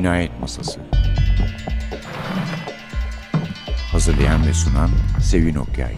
Cinayet 0.00 0.40
Masası 0.40 0.80
Hazırlayan 3.92 4.46
ve 4.46 4.52
sunan 4.52 4.90
Sevin 5.22 5.54
Okyay 5.54 5.92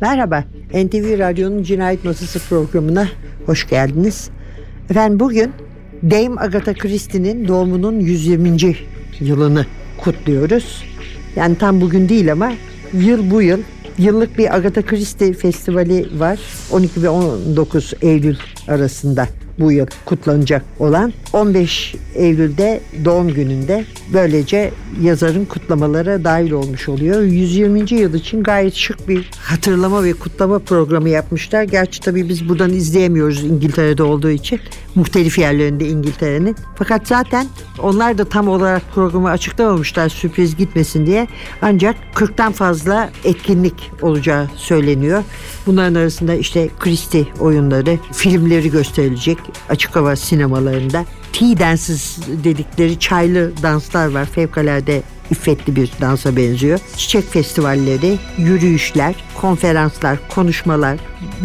Merhaba, 0.00 0.44
NTV 0.74 1.18
Radyo'nun 1.18 1.62
Cinayet 1.62 2.04
Masası 2.04 2.38
programına 2.48 3.08
hoş 3.46 3.68
geldiniz. 3.68 4.30
Efendim 4.90 5.20
bugün 5.20 5.52
Dame 6.02 6.40
Agatha 6.40 6.74
Christie'nin 6.74 7.48
doğumunun 7.48 8.00
120. 8.00 8.56
yılını 9.20 9.66
kutluyoruz. 9.98 10.84
Yani 11.36 11.58
tam 11.58 11.80
bugün 11.80 12.08
değil 12.08 12.32
ama 12.32 12.52
yıl 12.92 13.30
bu 13.30 13.42
yıl 13.42 13.60
yıllık 13.98 14.38
bir 14.38 14.56
Agatha 14.56 14.82
Christie 14.82 15.32
festivali 15.32 16.20
var. 16.20 16.38
12 16.72 17.02
ve 17.02 17.08
19 17.08 17.94
Eylül 18.02 18.36
arasında 18.68 19.28
bu 19.58 19.72
yıl 19.72 19.86
kutlanacak 20.04 20.62
olan 20.78 21.12
15 21.32 21.94
Eylül'de 22.14 22.80
doğum 23.04 23.34
gününde 23.34 23.84
böylece 24.12 24.70
yazarın 25.02 25.44
kutlamalara 25.44 26.24
dahil 26.24 26.50
olmuş 26.50 26.88
oluyor. 26.88 27.22
120. 27.22 27.94
yıl 27.94 28.14
için 28.14 28.42
gayet 28.42 28.74
şık 28.74 29.08
bir 29.08 29.30
hatırlama 29.38 30.04
ve 30.04 30.12
kutlama 30.12 30.58
programı 30.58 31.08
yapmışlar. 31.08 31.62
Gerçi 31.62 32.00
tabii 32.00 32.28
biz 32.28 32.48
buradan 32.48 32.70
izleyemiyoruz 32.70 33.44
İngiltere'de 33.44 34.02
olduğu 34.02 34.30
için. 34.30 34.60
Muhtelif 34.94 35.38
yerlerinde 35.38 35.88
İngiltere'nin. 35.88 36.56
Fakat 36.76 37.08
zaten 37.08 37.46
onlar 37.82 38.18
da 38.18 38.24
tam 38.24 38.48
olarak 38.48 38.82
programı 38.94 39.30
açıklamamışlar 39.30 40.08
sürpriz 40.08 40.56
gitmesin 40.56 41.06
diye. 41.06 41.26
Ancak 41.62 41.96
40'tan 42.14 42.52
fazla 42.52 43.10
etkinlik 43.24 43.90
olacağı 44.02 44.48
söyleniyor. 44.56 45.22
Bunların 45.66 45.94
arasında 45.94 46.34
işte 46.34 46.68
Christie 46.78 47.26
oyunları, 47.40 47.98
filmleri 48.12 48.70
gösterilecek 48.70 49.38
açık 49.68 49.96
hava 49.96 50.16
sinemalarında. 50.16 51.04
Tea 51.32 51.58
dances 51.58 52.18
dedikleri 52.44 52.98
çaylı 52.98 53.52
danslar 53.62 54.06
var. 54.06 54.24
Fevkalade 54.24 55.02
iffetli 55.30 55.76
bir 55.76 55.90
dansa 56.00 56.36
benziyor. 56.36 56.80
Çiçek 56.96 57.30
festivalleri, 57.30 58.18
yürüyüşler, 58.38 59.14
konferanslar, 59.34 60.18
konuşmalar, 60.28 60.98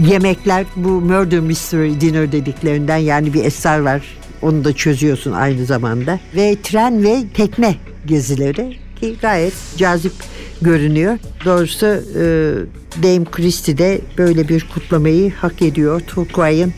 yemekler 0.08 0.66
bu 0.76 0.90
Murder 0.90 1.40
Mystery 1.40 2.02
Dinner 2.02 2.32
dediklerinden 2.32 2.98
yani 2.98 3.34
bir 3.34 3.44
eser 3.44 3.80
var. 3.80 4.02
Onu 4.42 4.64
da 4.64 4.74
çözüyorsun 4.74 5.32
aynı 5.32 5.66
zamanda. 5.66 6.20
Ve 6.36 6.58
tren 6.64 7.04
ve 7.04 7.24
tekne 7.34 7.76
gezileri 8.06 8.78
ki 9.00 9.16
gayet 9.22 9.54
cazip 9.78 10.14
görünüyor. 10.62 11.18
Doğrusu 11.46 11.86
e, 11.86 12.24
Dame 13.04 13.26
Christie 13.32 13.78
de 13.78 14.02
böyle 14.18 14.50
bir 14.50 14.68
kutlamayı 14.74 15.34
hak 15.34 15.62
ediyor. 15.62 16.02
Turquoise'ın 16.08 16.74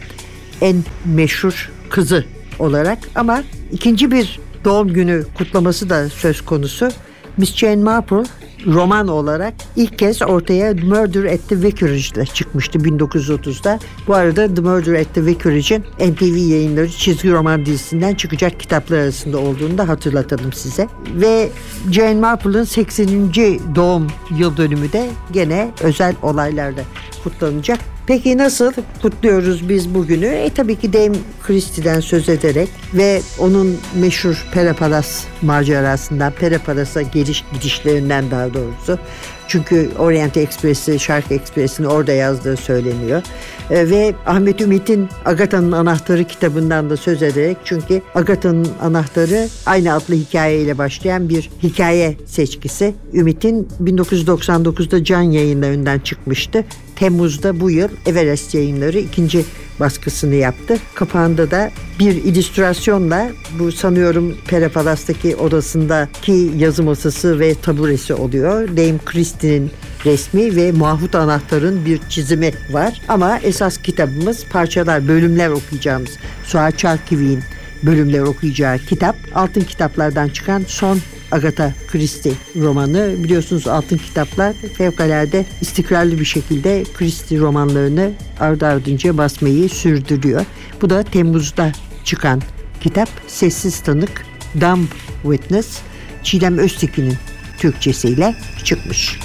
en 0.62 0.76
meşhur 1.06 1.72
kızı 1.90 2.26
olarak 2.60 2.98
ama 3.16 3.44
ikinci 3.72 4.12
bir 4.12 4.40
doğum 4.66 4.94
günü 4.94 5.26
kutlaması 5.38 5.90
da 5.90 6.10
söz 6.10 6.42
konusu. 6.42 6.90
Miss 7.38 7.56
Jane 7.56 7.84
Marple 7.84 8.24
roman 8.66 9.08
olarak 9.08 9.54
ilk 9.76 10.00
kez 10.00 10.22
ortaya 10.22 10.74
Murder 10.74 11.34
at 11.34 11.50
the 11.50 11.62
Vicarage'da 11.62 12.26
çıkmıştı 12.26 12.80
1930'da. 12.80 13.80
Bu 14.08 14.16
arada 14.16 14.56
The 14.56 14.62
Murder 14.62 15.00
at 15.00 15.14
the 15.14 15.26
Vicarage'in 15.26 15.84
NTV 16.12 16.36
yayınları 16.36 16.90
çizgi 16.90 17.32
roman 17.32 17.66
dizisinden 17.66 18.16
çıkacak 18.16 18.60
kitaplar 18.60 18.98
arasında 18.98 19.38
olduğunu 19.38 19.78
da 19.78 19.88
hatırlatalım 19.88 20.54
size. 20.54 20.88
Ve 21.14 21.50
Jane 21.92 22.20
Marple'ın 22.20 22.64
80. 22.64 23.34
doğum 23.76 24.08
yıl 24.38 24.58
dönümü 24.58 24.92
de 24.92 25.10
gene 25.32 25.72
özel 25.84 26.16
olaylarda 26.22 26.82
kutlanacak. 27.26 27.80
Peki 28.08 28.38
nasıl 28.38 28.74
kutluyoruz 29.02 29.70
biz 29.70 29.96
bugünü? 29.96 30.26
E 30.26 30.50
tabii 30.50 30.76
ki 30.76 30.94
Dame 30.94 31.16
Christie'den 31.44 32.00
söz 32.00 32.30
ederek 32.30 32.70
ve 32.94 33.22
onun 33.40 33.78
meşhur 33.96 34.46
Perapalas 34.54 35.24
macerasından, 35.42 36.32
Perapalas'a 36.32 37.02
geliş 37.02 37.44
gidişlerinden 37.54 38.32
daha 38.32 38.54
doğrusu. 38.54 39.00
Çünkü 39.48 39.90
Orient 40.00 40.38
Express'i, 40.38 41.00
Şark 41.00 41.32
Express'ini 41.32 41.88
orada 41.88 42.12
yazdığı 42.12 42.58
söyleniyor. 42.58 43.22
E, 43.70 43.90
ve 43.90 44.16
Ahmet 44.26 44.62
Ümit'in 44.62 45.10
Agatha'nın 45.26 45.72
Anahtarı 45.72 46.24
kitabından 46.24 46.90
da 46.90 46.98
söz 46.98 47.24
ederek 47.24 47.58
çünkü 47.66 48.02
Agatha'nın 48.16 48.68
Anahtarı 48.82 49.48
aynı 49.66 49.94
adlı 49.94 50.16
hikayeyle 50.16 50.78
başlayan 50.78 51.30
bir 51.30 51.50
hikaye 51.64 52.18
seçkisi. 52.26 52.96
Ümit'in 53.14 53.68
1999'da 53.84 55.04
Can 55.04 55.22
yayınlarından 55.22 56.00
çıkmıştı. 56.00 56.66
Temmuz'da 56.96 57.60
bu 57.60 57.72
yıl 57.72 57.90
Everest 58.06 58.54
yayınları 58.54 59.00
ikinci 59.00 59.46
baskısını 59.80 60.36
yaptı. 60.36 60.78
Kapağında 60.96 61.52
da 61.52 61.72
bir 62.00 62.16
illüstrasyonla 62.16 63.30
bu 63.60 63.72
sanıyorum 63.72 64.38
Pere 64.48 64.70
Palas'taki 64.70 65.36
odasındaki 65.36 66.52
yazı 66.58 66.84
masası 66.84 67.40
ve 67.40 67.56
taburesi 67.56 68.14
oluyor. 68.14 68.68
Dame 68.68 68.98
Christie'nin 69.06 69.72
resmi 70.06 70.56
ve 70.56 70.72
Mahmut 70.72 71.16
Anahtar'ın 71.16 71.86
bir 71.86 72.00
çizimi 72.10 72.52
var. 72.72 73.02
Ama 73.08 73.40
esas 73.40 73.78
kitabımız 73.78 74.46
parçalar, 74.46 75.08
bölümler 75.08 75.50
okuyacağımız 75.50 76.10
Suat 76.44 76.78
Çarkivi'nin 76.78 77.44
bölümler 77.84 78.22
okuyacağı 78.22 78.78
kitap. 78.78 79.16
Altın 79.36 79.62
kitaplardan 79.62 80.30
çıkan 80.30 80.64
son 80.68 81.00
Agatha 81.32 81.74
Christie 81.88 82.34
romanı. 82.56 83.24
Biliyorsunuz 83.24 83.68
altın 83.68 83.98
kitaplar 83.98 84.54
fevkalade 84.54 85.46
istikrarlı 85.62 86.20
bir 86.20 86.26
şekilde 86.26 86.84
Christie 86.98 87.40
romanlarını 87.40 88.12
ardı 88.40 88.68
ardınca 88.68 89.18
basmayı 89.18 89.70
sürdürüyor. 89.70 90.46
Bu 90.82 90.90
da 90.90 91.04
Temmuz'da 91.04 91.72
çıkan 92.04 92.42
kitap 92.82 93.10
Sessiz 93.28 93.80
Tanık 93.80 94.26
Dumb 94.62 94.88
Witness 95.24 95.80
Çiğdem 96.24 96.58
Öztekin'in 96.58 97.18
Türkçesiyle 97.60 98.36
çıkmış. 98.64 99.20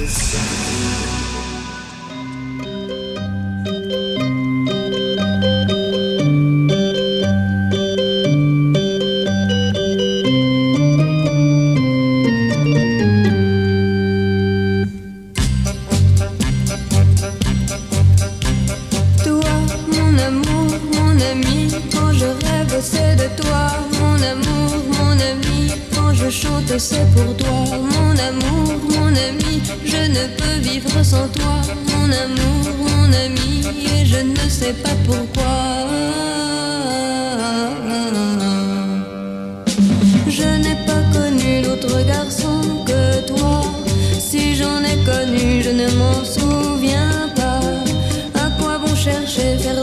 Müzik 0.00 0.51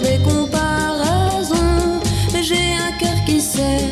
des 0.02 0.20
comparaisons 0.24 2.00
J'ai 2.42 2.74
un 2.88 2.92
cœur 3.00 3.26
qui 3.26 3.40
sait 3.42 3.86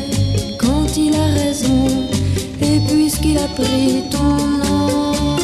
quand 0.58 0.96
il 0.96 1.14
a 1.14 1.26
raison 1.42 2.08
puisqu'il 2.88 3.38
a 3.38 3.48
pris 3.48 4.02
ton 4.10 4.36
nom. 4.62 5.36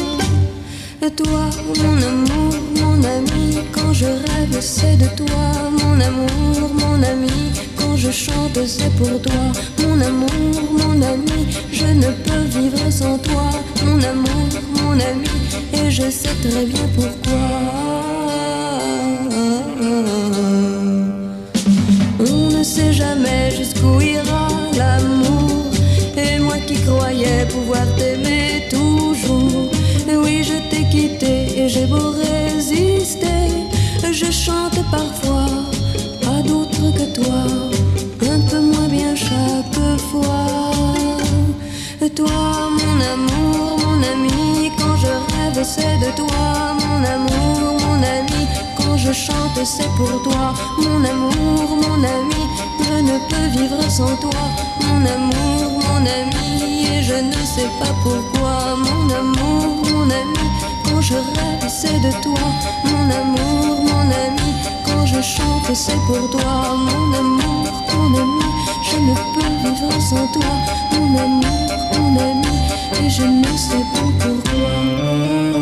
Et 1.01 1.11
toi, 1.11 1.49
mon 1.77 1.97
amour, 2.11 2.53
mon 2.81 3.03
ami, 3.03 3.59
quand 3.71 3.93
je 3.93 4.05
rêve, 4.05 4.57
c'est 4.59 4.97
de 4.97 5.07
toi, 5.15 5.45
mon 5.71 5.99
amour, 5.99 6.69
mon 6.73 7.03
ami. 7.03 7.51
Quand 7.77 7.95
je 7.95 8.11
chante, 8.11 8.59
c'est 8.65 8.93
pour 8.95 9.21
toi, 9.21 9.43
mon 9.79 10.01
amour, 10.01 10.61
mon 10.71 11.01
ami. 11.01 11.39
Je 11.71 11.85
ne 11.85 12.09
peux 12.25 12.45
vivre 12.57 12.91
sans 12.91 13.17
toi, 13.17 13.49
mon 13.85 14.01
amour, 14.03 14.47
mon 14.81 14.93
ami. 14.93 15.29
Et 15.73 15.91
je 15.91 16.09
sais 16.09 16.35
très 16.41 16.65
bien 16.65 16.87
pourquoi. 16.95 17.75
Jamais 22.95 23.51
jusqu'où 23.51 23.99
ira 23.99 24.47
l'amour 24.77 25.65
qui 26.65 26.75
croyais 26.81 27.45
pouvoir 27.45 27.85
t'aimer 27.97 28.63
toujours. 28.69 29.69
Oui, 30.07 30.43
je 30.43 30.57
t'ai 30.69 30.83
quitté 30.89 31.59
et 31.59 31.69
j'ai 31.69 31.85
beau 31.85 32.11
résister. 32.11 33.49
Je 34.11 34.31
chante 34.31 34.79
parfois 34.89 35.49
à 36.27 36.41
d'autres 36.41 36.91
que 36.97 37.07
toi, 37.19 37.43
un 38.21 38.39
peu 38.49 38.61
moins 38.61 38.87
bien 38.87 39.15
chaque 39.15 39.99
fois. 40.09 40.45
Toi, 42.15 42.69
mon 42.79 42.97
amour, 43.13 43.77
mon 43.83 44.01
ami, 44.13 44.71
quand 44.77 44.95
je 44.95 45.07
rêve, 45.07 45.65
c'est 45.65 45.97
de 45.99 46.15
toi, 46.15 46.77
mon 46.79 47.03
amour, 47.03 47.77
mon 47.85 47.97
ami. 48.17 48.47
Quand 48.77 48.95
je 48.95 49.11
chante, 49.11 49.59
c'est 49.65 49.89
pour 49.97 50.23
toi, 50.23 50.53
mon 50.77 51.03
amour, 51.03 51.77
mon 51.83 52.03
ami. 52.03 52.35
Je 52.95 53.01
ne 53.01 53.17
peux 53.29 53.47
vivre 53.59 53.91
sans 53.91 54.15
toi, 54.15 54.39
mon 54.81 55.05
amour, 55.05 55.81
mon 55.85 56.05
ami. 56.05 56.85
Et 56.93 57.03
je 57.03 57.15
ne 57.15 57.33
sais 57.45 57.69
pas 57.77 57.93
pourquoi, 58.01 58.77
mon 58.77 59.13
amour, 59.13 59.83
mon 59.91 60.03
ami. 60.03 60.45
Quand 60.85 61.01
je 61.01 61.15
rêve, 61.15 61.67
c'est 61.67 61.99
de 61.99 62.11
toi, 62.23 62.45
mon 62.85 63.09
amour, 63.09 63.83
mon 63.83 64.07
ami. 64.23 64.49
Quand 64.85 65.05
je 65.05 65.21
chante, 65.21 65.73
c'est 65.73 65.99
pour 66.07 66.29
toi, 66.29 66.77
mon 66.77 67.13
amour, 67.19 67.67
mon 67.97 68.17
ami. 68.17 68.45
Je 68.89 68.97
ne 68.97 69.13
peux 69.33 69.69
vivre 69.69 70.01
sans 70.01 70.27
toi, 70.27 70.53
mon 70.93 71.17
amour, 71.17 71.71
mon 71.99 72.17
ami. 72.17 72.57
Et 73.03 73.09
je 73.09 73.23
ne 73.23 73.57
sais 73.57 73.85
pas 73.93 74.07
pourquoi. 74.19 75.54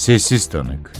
Sessiz 0.00 0.46
Tanık 0.46 0.92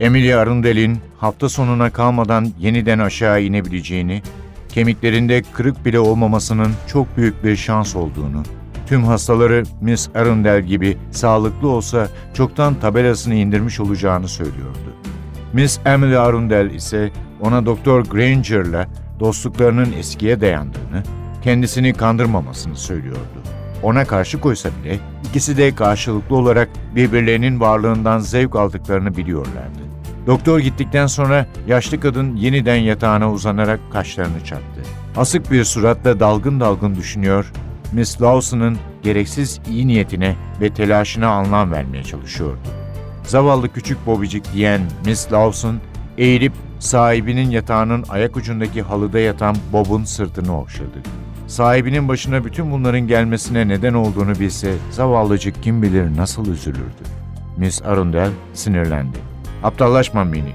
Emily 0.00 0.34
Arundel'in 0.34 0.98
hafta 1.18 1.48
sonuna 1.48 1.90
kalmadan 1.90 2.52
yeniden 2.58 2.98
aşağı 2.98 3.42
inebileceğini, 3.42 4.22
kemiklerinde 4.68 5.42
kırık 5.52 5.84
bile 5.84 6.00
olmamasının 6.00 6.72
çok 6.92 7.16
büyük 7.16 7.44
bir 7.44 7.56
şans 7.56 7.96
olduğunu, 7.96 8.42
tüm 8.86 9.04
hastaları 9.04 9.62
Miss 9.80 10.08
Arundel 10.14 10.62
gibi 10.62 10.98
sağlıklı 11.10 11.68
olsa 11.68 12.08
çoktan 12.34 12.74
tabelasını 12.74 13.34
indirmiş 13.34 13.80
olacağını 13.80 14.28
söylüyordu. 14.28 14.94
Miss 15.52 15.78
Emily 15.86 16.18
Arundel 16.18 16.70
ise 16.70 17.10
ona 17.40 17.66
Doktor 17.66 18.04
Granger'la 18.04 18.88
dostluklarının 19.20 19.92
eskiye 19.92 20.40
dayandığını, 20.40 21.02
kendisini 21.42 21.92
kandırmamasını 21.92 22.76
söylüyordu. 22.76 23.59
Ona 23.82 24.04
karşı 24.04 24.40
koysa 24.40 24.68
bile 24.82 24.98
ikisi 25.28 25.56
de 25.56 25.74
karşılıklı 25.74 26.36
olarak 26.36 26.68
birbirlerinin 26.94 27.60
varlığından 27.60 28.18
zevk 28.18 28.56
aldıklarını 28.56 29.16
biliyorlardı. 29.16 29.80
Doktor 30.26 30.58
gittikten 30.58 31.06
sonra 31.06 31.46
yaşlı 31.66 32.00
kadın 32.00 32.36
yeniden 32.36 32.76
yatağına 32.76 33.32
uzanarak 33.32 33.80
kaşlarını 33.92 34.44
çattı. 34.44 34.82
Asık 35.16 35.52
bir 35.52 35.64
suratla 35.64 36.20
dalgın 36.20 36.60
dalgın 36.60 36.94
düşünüyor, 36.94 37.52
Miss 37.92 38.22
Lawson'ın 38.22 38.78
gereksiz 39.02 39.60
iyi 39.70 39.86
niyetine 39.86 40.36
ve 40.60 40.70
telaşına 40.70 41.28
anlam 41.28 41.72
vermeye 41.72 42.04
çalışıyordu. 42.04 42.58
Zavallı 43.24 43.68
küçük 43.68 44.06
bobicik 44.06 44.52
diyen 44.54 44.80
Miss 45.06 45.32
Lawson 45.32 45.76
eğilip 46.18 46.52
sahibinin 46.78 47.50
yatağının 47.50 48.04
ayak 48.08 48.36
ucundaki 48.36 48.82
halıda 48.82 49.18
yatan 49.18 49.56
Bob'un 49.72 50.04
sırtını 50.04 50.60
okşadı. 50.60 51.02
Sahibinin 51.50 52.08
başına 52.08 52.44
bütün 52.44 52.70
bunların 52.70 53.00
gelmesine 53.00 53.68
neden 53.68 53.94
olduğunu 53.94 54.40
bilse 54.40 54.74
zavallıcık 54.90 55.62
kim 55.62 55.82
bilir 55.82 56.16
nasıl 56.16 56.46
üzülürdü. 56.46 57.02
Miss 57.56 57.82
Arundel 57.82 58.30
sinirlendi. 58.54 59.18
Aptallaşma 59.62 60.24
Minnie. 60.24 60.54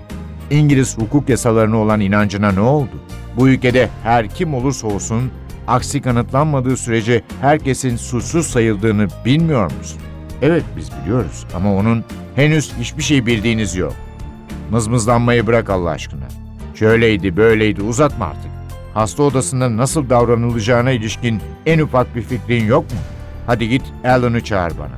İngiliz 0.52 0.98
hukuk 0.98 1.30
yasalarına 1.30 1.78
olan 1.78 2.00
inancına 2.00 2.52
ne 2.52 2.60
oldu? 2.60 2.92
Bu 3.38 3.50
ülkede 3.50 3.90
her 4.04 4.30
kim 4.30 4.54
olursa 4.54 4.88
olsun 4.88 5.32
aksi 5.68 6.02
kanıtlanmadığı 6.02 6.78
sürece 6.78 7.22
herkesin 7.42 7.96
suçsuz 7.96 8.48
sayıldığını 8.48 9.08
bilmiyor 9.26 9.72
musun? 9.72 10.02
Evet 10.42 10.64
biz 10.78 10.90
biliyoruz 11.02 11.46
ama 11.56 11.76
onun 11.76 12.04
henüz 12.36 12.74
hiçbir 12.80 13.04
şey 13.04 13.26
bildiğiniz 13.26 13.76
yok. 13.76 13.94
Mızmızlanmayı 14.72 15.48
bırak 15.48 15.70
Allah 15.70 15.90
aşkına. 15.90 16.28
Şöyleydi 16.76 17.38
böyleydi 17.38 17.82
uzatma 17.82 18.26
artık. 18.26 18.55
Hasta 18.96 19.24
odasında 19.24 19.78
nasıl 19.78 20.10
davranılacağına 20.10 20.92
ilişkin 20.92 21.42
en 21.66 21.80
ufak 21.80 22.16
bir 22.16 22.22
fikrin 22.22 22.66
yok 22.66 22.84
mu? 22.84 23.00
Hadi 23.48 23.70
git 23.70 23.84
Alan'ı 24.04 24.44
çağır 24.44 24.72
bana. 24.78 24.98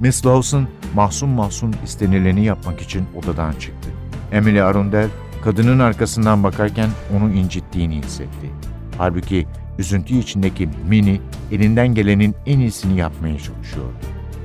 Miss 0.00 0.26
Lawson 0.26 0.68
mahzun 0.94 1.28
mahzun 1.28 1.74
istenileni 1.84 2.44
yapmak 2.44 2.80
için 2.80 3.04
odadan 3.16 3.52
çıktı. 3.52 3.88
Emily 4.32 4.62
Arundel 4.62 5.08
kadının 5.44 5.78
arkasından 5.78 6.42
bakarken 6.42 6.88
onu 7.16 7.32
incittiğini 7.32 7.96
hissetti. 7.96 8.50
Halbuki 8.98 9.46
üzüntü 9.78 10.14
içindeki 10.14 10.68
Minnie 10.88 11.20
elinden 11.52 11.94
gelenin 11.94 12.34
en 12.46 12.58
iyisini 12.58 12.98
yapmaya 12.98 13.38
çalışıyordu. 13.38 13.92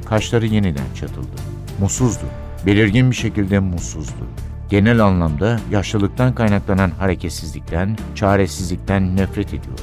Kaşları 0.09 0.45
yeniden 0.45 0.93
çatıldı. 0.95 1.41
Mutsuzdu. 1.79 2.25
Belirgin 2.65 3.11
bir 3.11 3.15
şekilde 3.15 3.59
mutsuzdu. 3.59 4.27
Genel 4.73 4.99
anlamda 4.99 5.59
yaşlılıktan 5.71 6.35
kaynaklanan 6.35 6.91
hareketsizlikten, 6.99 7.97
çaresizlikten 8.15 9.15
nefret 9.15 9.47
ediyordu. 9.47 9.81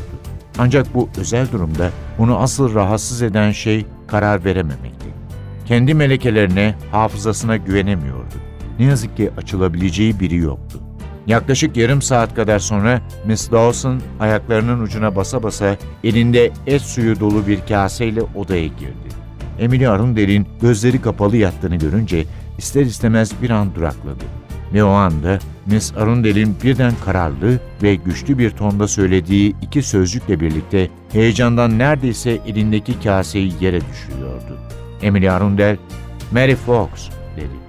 Ancak 0.59 0.95
bu 0.95 1.09
özel 1.19 1.53
durumda 1.53 1.91
onu 2.19 2.39
asıl 2.39 2.75
rahatsız 2.75 3.23
eden 3.23 3.53
şey 3.53 3.87
karar 4.07 4.45
verememekti. 4.45 5.07
Kendi 5.67 5.95
melekelerine, 5.95 6.75
hafızasına 6.93 7.57
güvenemiyordu. 7.57 8.35
Ne 8.79 8.85
yazık 8.85 9.17
ki 9.17 9.31
açılabileceği 9.37 10.21
biri 10.21 10.37
yoktu. 10.37 10.81
Yaklaşık 11.27 11.77
yarım 11.77 12.03
saat 12.03 12.35
kadar 12.35 12.59
sonra 12.59 13.01
Miss 13.27 13.53
Dawson 13.53 14.01
ayaklarının 14.21 14.81
ucuna 14.81 15.17
basa 15.17 15.43
basa 15.43 15.77
elinde 16.05 16.53
et 16.67 16.83
suyu 16.83 17.21
dolu 17.21 17.47
bir 17.47 17.61
kaseyle 17.69 18.23
odaya 18.23 18.67
girdi. 18.67 19.09
Emily 19.59 19.89
Arundel'in 19.89 20.47
gözleri 20.61 21.01
kapalı 21.01 21.37
yattığını 21.37 21.77
görünce 21.77 22.25
ister 22.59 22.83
istemez 22.83 23.33
bir 23.43 23.51
an 23.51 23.75
durakladı. 23.75 24.40
Ve 24.75 24.85
o 24.85 24.89
anda 24.89 25.39
Miss 25.67 25.97
Arundel'in 25.97 26.57
birden 26.65 26.93
kararlı 27.05 27.61
ve 27.83 27.95
güçlü 27.95 28.39
bir 28.39 28.51
tonda 28.51 28.89
söylediği 28.89 29.57
iki 29.63 29.83
sözcükle 29.83 30.41
birlikte 30.41 30.89
heyecandan 31.13 31.79
neredeyse 31.79 32.39
elindeki 32.47 33.03
kaseyi 33.03 33.53
yere 33.61 33.81
düşürüyordu. 33.81 34.59
Emily 35.03 35.31
Arundel, 35.31 35.77
Mary 36.33 36.55
Fox 36.55 36.89
dedi. 37.37 37.61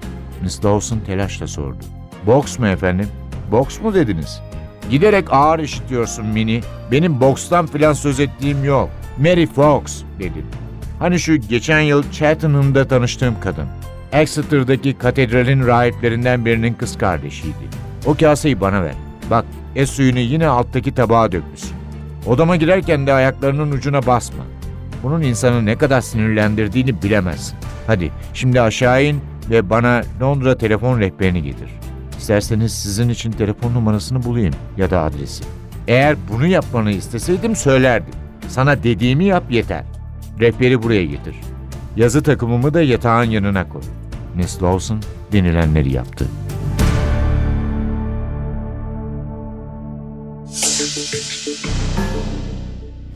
Miss 0.42 0.62
Dawson 0.62 1.00
telaşla 1.06 1.46
sordu. 1.46 1.84
Box 2.26 2.58
mu 2.58 2.66
efendim? 2.66 3.08
Box 3.50 3.80
mu 3.80 3.94
dediniz? 3.94 4.40
Giderek 4.90 5.32
ağır 5.32 5.58
işitiyorsun 5.58 6.26
Minnie. 6.26 6.60
Benim 6.90 7.20
bokstan 7.20 7.66
filan 7.66 7.92
söz 7.92 8.20
ettiğim 8.20 8.64
yok. 8.64 8.90
Mary 9.18 9.46
Fox 9.46 10.02
dedim. 10.18 10.46
Hani 10.98 11.20
şu 11.20 11.36
geçen 11.36 11.80
yıl 11.80 12.02
Cheltenham'da 12.12 12.88
tanıştığım 12.88 13.40
kadın. 13.40 13.66
Exeter'daki 14.12 14.98
katedralin 14.98 15.66
rahiplerinden 15.66 16.44
birinin 16.44 16.74
kız 16.74 16.98
kardeşiydi. 16.98 17.64
O 18.06 18.14
kaseyi 18.14 18.60
bana 18.60 18.82
ver. 18.82 18.94
Bak, 19.30 19.44
es 19.76 19.90
suyunu 19.90 20.18
yine 20.18 20.46
alttaki 20.46 20.94
tabağa 20.94 21.32
dökmüşsün. 21.32 21.76
Odama 22.26 22.56
girerken 22.56 23.06
de 23.06 23.12
ayaklarının 23.12 23.72
ucuna 23.72 24.06
basma. 24.06 24.44
Bunun 25.02 25.22
insanı 25.22 25.66
ne 25.66 25.78
kadar 25.78 26.00
sinirlendirdiğini 26.00 27.02
bilemezsin. 27.02 27.58
Hadi 27.86 28.10
şimdi 28.34 28.60
aşağı 28.60 29.04
in 29.04 29.20
ve 29.50 29.70
bana 29.70 30.02
Londra 30.20 30.58
telefon 30.58 31.00
rehberini 31.00 31.42
getir. 31.42 31.70
İsterseniz 32.18 32.72
sizin 32.72 33.08
için 33.08 33.32
telefon 33.32 33.74
numarasını 33.74 34.22
bulayım 34.22 34.54
ya 34.76 34.90
da 34.90 35.02
adresi. 35.02 35.44
Eğer 35.88 36.16
bunu 36.32 36.46
yapmanı 36.46 36.90
isteseydim 36.90 37.56
söylerdim. 37.56 38.14
Sana 38.48 38.82
dediğimi 38.82 39.24
yap 39.24 39.44
yeter. 39.50 39.84
Rehberi 40.40 40.82
buraya 40.82 41.04
getir. 41.04 41.36
Yazı 41.96 42.22
takımımı 42.22 42.74
da 42.74 42.82
yatağın 42.82 43.30
yanına 43.30 43.68
koy. 43.68 43.82
Miss 44.34 44.62
Lawson 44.62 45.00
denilenleri 45.32 45.92
yaptı. 45.92 46.28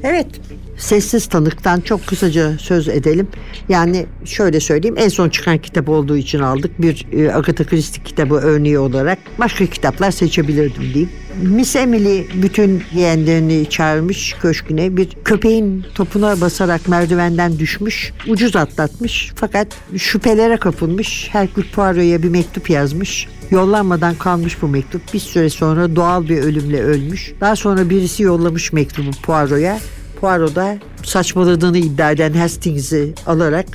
Evet, 0.08 0.26
sessiz 0.76 1.26
tanıktan 1.26 1.80
çok 1.80 2.06
kısaca 2.06 2.58
söz 2.58 2.88
edelim. 2.88 3.28
Yani 3.68 4.06
şöyle 4.24 4.60
söyleyeyim, 4.60 4.96
en 4.98 5.08
son 5.08 5.28
çıkan 5.28 5.58
kitap 5.58 5.88
olduğu 5.88 6.16
için 6.16 6.38
aldık. 6.38 6.82
Bir 6.82 7.06
e, 7.12 7.32
Agatha 7.32 7.64
Christie 7.64 8.02
kitabı 8.04 8.34
örneği 8.34 8.78
olarak 8.78 9.18
başka 9.38 9.66
kitaplar 9.66 10.10
seçebilirdim 10.10 10.82
diyeyim. 10.82 11.10
Miss 11.42 11.76
Emily 11.76 12.26
bütün 12.42 12.82
yeğenlerini 12.94 13.70
çağırmış 13.70 14.34
köşküne. 14.42 14.96
Bir 14.96 15.08
köpeğin 15.24 15.84
topuna 15.94 16.40
basarak 16.40 16.88
merdivenden 16.88 17.58
düşmüş, 17.58 18.12
ucuz 18.28 18.56
atlatmış. 18.56 19.32
Fakat 19.34 19.68
şüphelere 19.96 20.56
kapılmış. 20.56 21.28
Herkül 21.32 21.64
Poirot'a 21.72 22.22
bir 22.22 22.28
mektup 22.28 22.70
yazmış. 22.70 23.28
Yollanmadan 23.50 24.14
kalmış 24.14 24.62
bu 24.62 24.68
mektup. 24.68 25.14
Bir 25.14 25.18
süre 25.18 25.50
sonra 25.50 25.96
doğal 25.96 26.28
bir 26.28 26.38
ölümle 26.38 26.82
ölmüş. 26.82 27.32
Daha 27.40 27.56
sonra 27.56 27.90
birisi 27.90 28.22
yollamış 28.22 28.72
mektubu 28.72 29.10
Poirot'a. 29.22 29.78
Poirot 30.20 30.56
da 30.56 30.78
saçmaladığını 31.04 31.78
iddia 31.78 32.10
eden 32.10 32.32
Hastings'i 32.32 33.14
alarak 33.26 33.66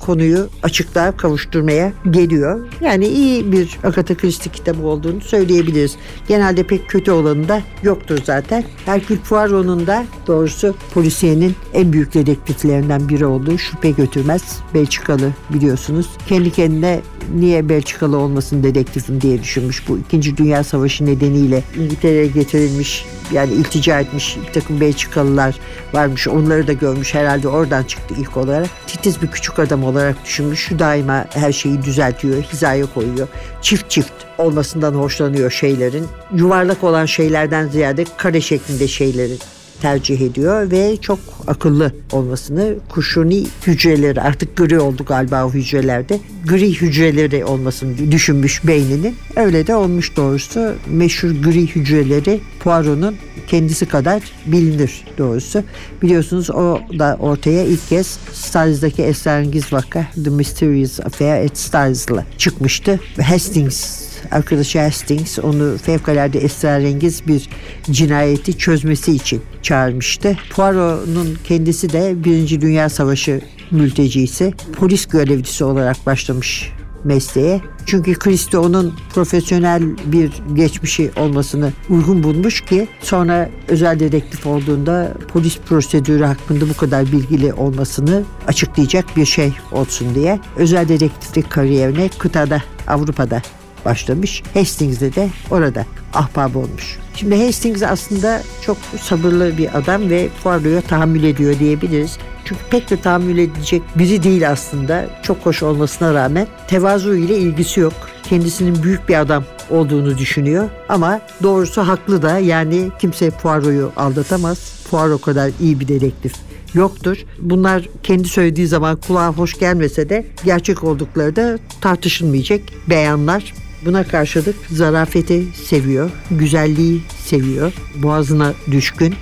konuyu 0.00 0.48
açıklığa 0.62 1.16
kavuşturmaya 1.16 1.92
geliyor. 2.10 2.68
Yani 2.80 3.06
iyi 3.06 3.52
bir 3.52 3.78
Agatha 3.84 4.14
Christie 4.14 4.52
kitabı 4.52 4.86
olduğunu 4.86 5.20
söyleyebiliriz. 5.20 5.96
Genelde 6.28 6.62
pek 6.62 6.88
kötü 6.88 7.10
olanı 7.10 7.48
da 7.48 7.62
yoktur 7.82 8.18
zaten. 8.24 8.64
Hercule 8.84 9.18
Poirot'un 9.28 9.86
da 9.86 10.04
doğrusu 10.26 10.74
polisiyenin 10.94 11.54
en 11.74 11.92
büyük 11.92 12.14
dedektiflerinden 12.14 13.08
biri 13.08 13.26
olduğu 13.26 13.58
şüphe 13.58 13.90
götürmez. 13.90 14.42
Belçikalı 14.74 15.30
biliyorsunuz. 15.50 16.08
Kendi 16.28 16.50
kendine 16.50 17.00
niye 17.34 17.68
Belçikalı 17.68 18.16
olmasın 18.16 18.62
dedektifim 18.62 19.20
diye 19.20 19.42
düşünmüş. 19.42 19.88
Bu 19.88 19.98
2. 19.98 20.36
Dünya 20.36 20.64
Savaşı 20.64 21.06
nedeniyle 21.06 21.62
İngiltere'ye 21.78 22.26
getirilmiş 22.26 23.06
yani 23.32 23.52
iltica 23.52 24.00
etmiş 24.00 24.38
bir 24.48 24.52
takım 24.52 24.80
Belçikalılar 24.80 25.54
varmış. 25.92 26.28
Onları 26.28 26.66
da 26.66 26.72
görmüş 26.72 27.14
herhalde 27.14 27.48
oradan 27.48 27.82
çıktı 27.82 28.14
ilk 28.18 28.36
olarak. 28.36 28.68
Titiz 28.86 29.22
bir 29.22 29.26
küçük 29.26 29.58
adam 29.58 29.84
olarak 29.84 30.24
düşünmüş. 30.24 30.70
Daima 30.78 31.24
her 31.34 31.52
şeyi 31.52 31.82
düzeltiyor, 31.82 32.42
hizaya 32.42 32.86
koyuyor. 32.94 33.28
Çift 33.62 33.90
çift 33.90 34.12
olmasından 34.38 34.94
hoşlanıyor 34.94 35.50
şeylerin. 35.50 36.06
Yuvarlak 36.34 36.84
olan 36.84 37.06
şeylerden 37.06 37.68
ziyade 37.68 38.04
kare 38.16 38.40
şeklinde 38.40 38.88
şeyleri 38.88 39.34
tercih 39.80 40.20
ediyor 40.20 40.70
ve 40.70 40.96
çok 40.96 41.18
akıllı 41.46 41.92
olmasını 42.12 42.74
kuşuni 42.88 43.46
hücreleri 43.66 44.20
artık 44.20 44.56
gri 44.56 44.80
oldu 44.80 45.04
galiba 45.04 45.44
o 45.44 45.52
hücrelerde 45.52 46.20
gri 46.46 46.80
hücreleri 46.80 47.44
olmasını 47.44 48.12
düşünmüş 48.12 48.66
beyninin 48.66 49.16
öyle 49.36 49.66
de 49.66 49.74
olmuş 49.74 50.16
doğrusu 50.16 50.74
meşhur 50.86 51.30
gri 51.30 51.66
hücreleri 51.66 52.40
Poirot'un 52.60 53.16
kendisi 53.50 53.86
kadar 53.86 54.22
bilinir 54.46 55.04
doğrusu. 55.18 55.62
Biliyorsunuz 56.02 56.50
o 56.50 56.80
da 56.98 57.16
ortaya 57.20 57.64
ilk 57.64 57.88
kez 57.88 58.18
Stars'daki 58.32 59.02
esrarengiz 59.02 59.72
vaka 59.72 60.06
The 60.24 60.30
Mysterious 60.30 61.00
Affair 61.00 61.44
at 61.44 61.58
Stars'la 61.58 62.24
çıkmıştı. 62.38 63.00
Hastings 63.22 64.09
arkadaşı 64.30 64.80
Hastings 64.80 65.38
onu 65.38 65.76
fevkalade 65.78 66.38
esrarengiz 66.38 67.26
bir 67.26 67.48
cinayeti 67.90 68.58
çözmesi 68.58 69.12
için 69.12 69.42
çağırmıştı. 69.62 70.36
Poirot'un 70.50 71.38
kendisi 71.44 71.92
de 71.92 72.24
Birinci 72.24 72.60
Dünya 72.60 72.88
Savaşı 72.88 73.40
mültecisi, 73.70 74.54
polis 74.76 75.06
görevlisi 75.06 75.64
olarak 75.64 76.06
başlamış 76.06 76.72
mesleğe. 77.04 77.60
Çünkü 77.86 78.14
Christie 78.14 78.58
onun 78.58 78.94
profesyonel 79.14 79.82
bir 80.06 80.32
geçmişi 80.54 81.10
olmasını 81.16 81.72
uygun 81.88 82.22
bulmuş 82.22 82.60
ki 82.60 82.88
sonra 83.00 83.50
özel 83.68 84.00
dedektif 84.00 84.46
olduğunda 84.46 85.12
polis 85.32 85.58
prosedürü 85.58 86.24
hakkında 86.24 86.68
bu 86.68 86.76
kadar 86.76 87.12
bilgili 87.12 87.52
olmasını 87.52 88.22
açıklayacak 88.48 89.16
bir 89.16 89.26
şey 89.26 89.52
olsun 89.72 90.14
diye 90.14 90.40
özel 90.56 90.88
dedektiflik 90.88 91.50
kariyerine 91.50 92.08
kıtada 92.18 92.62
Avrupa'da 92.88 93.42
başlamış. 93.84 94.42
Hastings'de 94.54 95.14
de 95.14 95.28
orada 95.50 95.86
ahbap 96.14 96.56
olmuş. 96.56 96.98
Şimdi 97.16 97.46
Hastings 97.46 97.82
aslında 97.82 98.42
çok 98.62 98.76
sabırlı 99.00 99.58
bir 99.58 99.78
adam 99.78 100.10
ve 100.10 100.28
Poirot'a 100.42 100.88
tahammül 100.88 101.24
ediyor 101.24 101.58
diyebiliriz. 101.58 102.18
Çünkü 102.44 102.60
pek 102.70 102.90
de 102.90 103.00
tahammül 103.00 103.38
edecek 103.38 103.82
biri 103.98 104.22
değil 104.22 104.50
aslında. 104.50 105.06
Çok 105.22 105.46
hoş 105.46 105.62
olmasına 105.62 106.14
rağmen 106.14 106.46
tevazu 106.68 107.14
ile 107.14 107.38
ilgisi 107.38 107.80
yok. 107.80 107.92
Kendisinin 108.22 108.82
büyük 108.82 109.08
bir 109.08 109.20
adam 109.20 109.44
olduğunu 109.70 110.18
düşünüyor. 110.18 110.68
Ama 110.88 111.20
doğrusu 111.42 111.82
haklı 111.82 112.22
da 112.22 112.38
yani 112.38 112.88
kimse 113.00 113.30
Poirot'u 113.30 113.92
aldatamaz. 113.96 114.86
Poirot 114.90 115.22
kadar 115.22 115.50
iyi 115.60 115.80
bir 115.80 115.88
dedektif 115.88 116.32
yoktur. 116.74 117.16
Bunlar 117.38 117.88
kendi 118.02 118.28
söylediği 118.28 118.66
zaman 118.66 118.96
kulağa 118.96 119.28
hoş 119.28 119.58
gelmese 119.58 120.08
de 120.08 120.26
gerçek 120.44 120.84
oldukları 120.84 121.36
da 121.36 121.58
tartışılmayacak 121.80 122.60
beyanlar. 122.88 123.54
Buna 123.84 124.04
karşılık 124.04 124.56
zarafeti 124.70 125.44
seviyor, 125.64 126.10
güzelliği 126.30 127.02
seviyor, 127.24 127.72
boğazına 127.96 128.54
düşkün. 128.70 129.14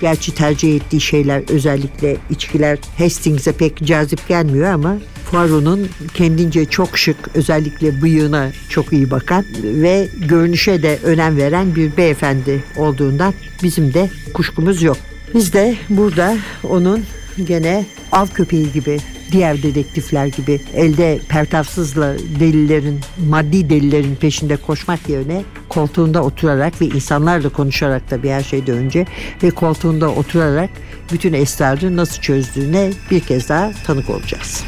Gerçi 0.00 0.34
tercih 0.34 0.76
ettiği 0.76 1.00
şeyler 1.00 1.42
özellikle 1.50 2.16
içkiler 2.30 2.78
Hastings'e 2.98 3.52
pek 3.52 3.84
cazip 3.84 4.28
gelmiyor 4.28 4.72
ama 4.72 4.96
Poirot'un 5.30 5.88
kendince 6.14 6.64
çok 6.64 6.98
şık 6.98 7.16
özellikle 7.34 8.02
bıyığına 8.02 8.52
çok 8.68 8.92
iyi 8.92 9.10
bakan 9.10 9.44
ve 9.62 10.08
görünüşe 10.28 10.82
de 10.82 10.98
önem 11.02 11.36
veren 11.36 11.74
bir 11.74 11.96
beyefendi 11.96 12.64
olduğundan 12.76 13.34
bizim 13.62 13.94
de 13.94 14.10
kuşkumuz 14.34 14.82
yok. 14.82 14.96
Biz 15.34 15.52
de 15.52 15.76
burada 15.88 16.36
onun 16.64 17.04
gene 17.46 17.84
av 18.12 18.26
köpeği 18.26 18.72
gibi 18.72 18.98
diğer 19.32 19.62
dedektifler 19.62 20.26
gibi 20.26 20.60
elde 20.74 21.20
pertafsızla 21.28 22.14
delillerin, 22.40 23.00
maddi 23.28 23.70
delillerin 23.70 24.16
peşinde 24.16 24.56
koşmak 24.56 25.08
yerine 25.08 25.42
koltuğunda 25.68 26.22
oturarak 26.22 26.80
ve 26.80 26.86
insanlarla 26.86 27.48
konuşarak 27.48 28.10
da 28.10 28.22
bir 28.22 28.30
her 28.30 28.42
şeyden 28.42 28.76
önce 28.76 29.06
ve 29.42 29.50
koltuğunda 29.50 30.10
oturarak 30.10 30.70
bütün 31.12 31.32
esrarı 31.32 31.96
nasıl 31.96 32.22
çözdüğüne 32.22 32.90
bir 33.10 33.20
kez 33.20 33.48
daha 33.48 33.72
tanık 33.86 34.10
olacağız. 34.10 34.64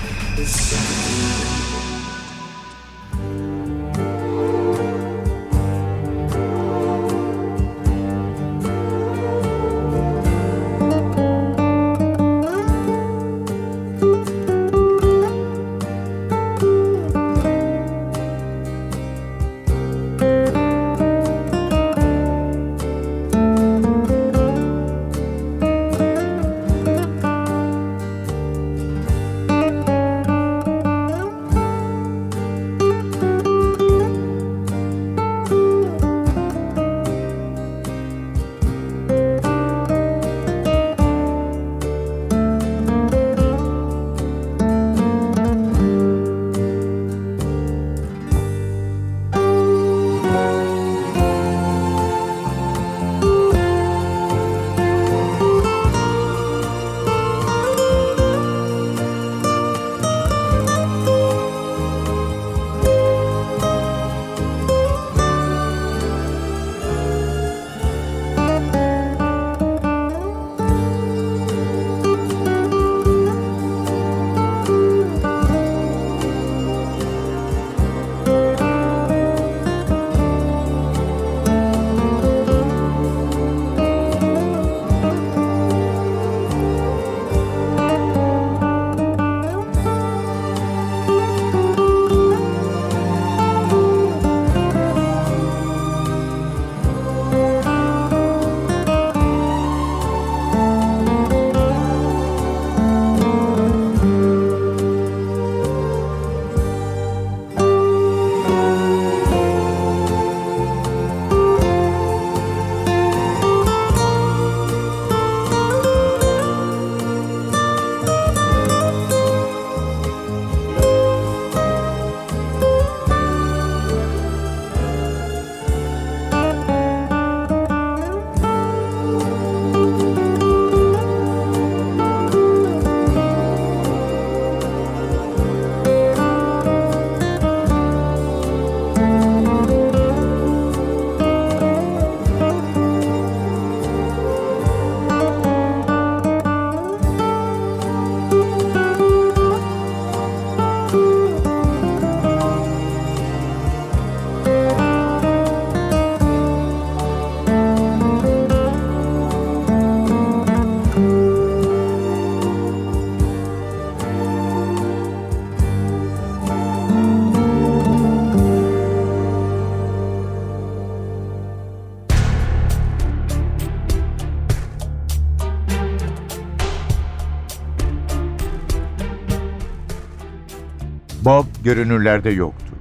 Görünürlerde 181.67 182.31
yoktu. 182.31 182.73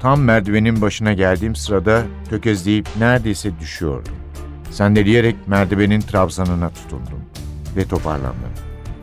Tam 0.00 0.20
merdivenin 0.20 0.82
başına 0.82 1.12
geldiğim 1.12 1.56
sırada 1.56 2.02
tökezleyip 2.30 2.88
neredeyse 2.98 3.50
düşüyordum. 3.60 4.14
Sendeleyerek 4.70 5.36
merdivenin 5.46 6.00
trabzanına 6.00 6.70
tutundum 6.70 7.20
ve 7.76 7.84
toparlandım. 7.84 8.52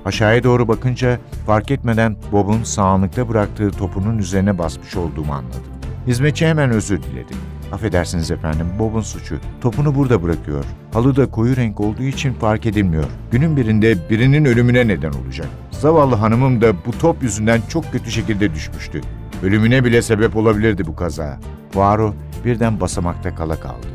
Aşağıya 0.05 0.43
doğru 0.43 0.67
bakınca 0.67 1.19
fark 1.45 1.71
etmeden 1.71 2.15
Bob'un 2.31 2.63
sağanlıkta 2.63 3.29
bıraktığı 3.29 3.71
topunun 3.71 4.17
üzerine 4.17 4.57
basmış 4.57 4.95
olduğumu 4.95 5.33
anladım. 5.33 5.63
Hizmetçi 6.07 6.47
hemen 6.47 6.69
özür 6.69 7.03
diledi. 7.03 7.33
Affedersiniz 7.71 8.31
efendim, 8.31 8.67
Bob'un 8.79 9.01
suçu. 9.01 9.37
Topunu 9.61 9.95
burada 9.95 10.23
bırakıyor. 10.23 10.65
Halı 10.93 11.15
da 11.15 11.31
koyu 11.31 11.55
renk 11.55 11.79
olduğu 11.79 12.03
için 12.03 12.33
fark 12.33 12.65
edilmiyor. 12.65 13.05
Günün 13.31 13.57
birinde 13.57 14.09
birinin 14.09 14.45
ölümüne 14.45 14.87
neden 14.87 15.11
olacak. 15.11 15.47
Zavallı 15.71 16.15
hanımım 16.15 16.61
da 16.61 16.73
bu 16.85 16.91
top 16.99 17.23
yüzünden 17.23 17.61
çok 17.69 17.91
kötü 17.91 18.11
şekilde 18.11 18.53
düşmüştü. 18.53 19.01
Ölümüne 19.43 19.85
bile 19.85 20.01
sebep 20.01 20.35
olabilirdi 20.35 20.87
bu 20.87 20.95
kaza. 20.95 21.39
Poirot 21.71 22.15
birden 22.45 22.79
basamakta 22.79 23.35
kala 23.35 23.59
kaldı. 23.59 23.87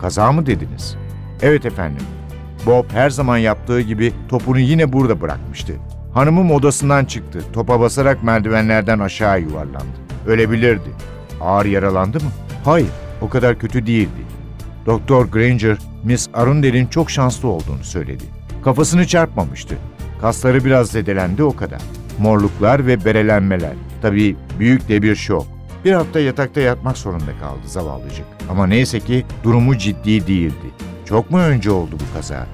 Kaza 0.00 0.32
mı 0.32 0.46
dediniz? 0.46 0.96
Evet 1.42 1.66
efendim. 1.66 2.02
Bob 2.66 2.84
her 2.92 3.10
zaman 3.10 3.38
yaptığı 3.38 3.80
gibi 3.80 4.12
topunu 4.28 4.58
yine 4.58 4.92
burada 4.92 5.20
bırakmıştı. 5.20 5.72
Hanımım 6.14 6.50
odasından 6.50 7.04
çıktı. 7.04 7.40
Topa 7.52 7.80
basarak 7.80 8.22
merdivenlerden 8.22 8.98
aşağı 8.98 9.40
yuvarlandı. 9.40 9.96
Ölebilirdi. 10.26 10.90
Ağır 11.40 11.66
yaralandı 11.66 12.16
mı? 12.16 12.30
Hayır, 12.64 12.88
o 13.20 13.28
kadar 13.28 13.58
kötü 13.58 13.86
değildi. 13.86 14.26
Doktor 14.86 15.26
Granger, 15.26 15.78
Miss 16.04 16.28
Arundel'in 16.34 16.86
çok 16.86 17.10
şanslı 17.10 17.48
olduğunu 17.48 17.84
söyledi. 17.84 18.24
Kafasını 18.64 19.06
çarpmamıştı. 19.06 19.74
Kasları 20.20 20.64
biraz 20.64 20.88
zedelendi 20.88 21.42
o 21.42 21.56
kadar. 21.56 21.80
Morluklar 22.18 22.86
ve 22.86 23.04
berelenmeler. 23.04 23.72
Tabii 24.02 24.36
büyük 24.58 24.88
de 24.88 25.02
bir 25.02 25.14
şok. 25.16 25.46
Bir 25.84 25.92
hafta 25.92 26.20
yatakta 26.20 26.60
yatmak 26.60 26.98
zorunda 26.98 27.38
kaldı 27.40 27.60
zavallıcık. 27.66 28.24
Ama 28.50 28.66
neyse 28.66 29.00
ki 29.00 29.26
durumu 29.44 29.78
ciddi 29.78 30.26
değildi. 30.26 30.70
Çok 31.04 31.30
mu 31.30 31.38
önce 31.38 31.70
oldu 31.70 31.90
bu 31.92 32.16
kaza? 32.16 32.46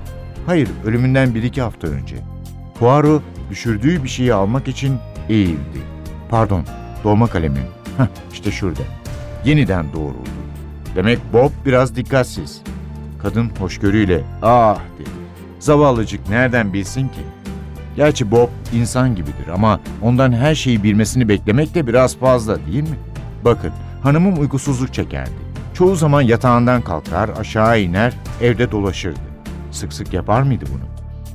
Hayır, 0.47 0.69
ölümünden 0.85 1.35
bir 1.35 1.43
iki 1.43 1.63
hafta 1.63 1.87
önce. 1.87 2.17
Poirot 2.79 3.23
düşürdüğü 3.51 4.05
bir 4.05 4.09
şeyi 4.09 4.35
almak 4.35 4.69
için 4.69 4.99
eğildi. 5.29 5.79
Pardon, 6.31 6.65
dolma 7.05 7.27
kalemim. 7.27 7.65
Heh, 7.99 8.07
işte 8.33 8.51
şurada. 8.51 8.83
Yeniden 9.45 9.93
doğruldu. 9.93 10.31
Demek 10.97 11.19
Bob 11.33 11.51
biraz 11.67 11.97
dikkatsiz. 11.97 12.63
Kadın 13.23 13.51
hoşgörüyle 13.59 14.25
ah 14.43 14.79
dedi. 14.99 15.11
Zavallıcık 15.59 16.29
nereden 16.29 16.73
bilsin 16.73 17.09
ki? 17.09 17.21
Gerçi 17.97 18.31
Bob 18.31 18.49
insan 18.75 19.15
gibidir 19.15 19.49
ama 19.55 19.81
ondan 20.03 20.33
her 20.33 20.55
şeyi 20.55 20.83
bilmesini 20.83 21.29
beklemek 21.29 21.75
de 21.75 21.87
biraz 21.87 22.17
fazla 22.17 22.67
değil 22.67 22.83
mi? 22.83 22.99
Bakın 23.45 23.71
hanımım 24.03 24.41
uykusuzluk 24.41 24.95
çekerdi. 24.95 25.31
Çoğu 25.75 25.97
zaman 25.97 26.21
yatağından 26.23 26.83
kalkar, 26.83 27.31
aşağı 27.41 27.81
iner, 27.81 28.13
evde 28.41 28.71
dolaşırdı. 28.73 29.21
Sık 29.71 29.93
sık 29.93 30.13
yapar 30.13 30.43
mıydı 30.43 30.65
bunu? 30.75 30.83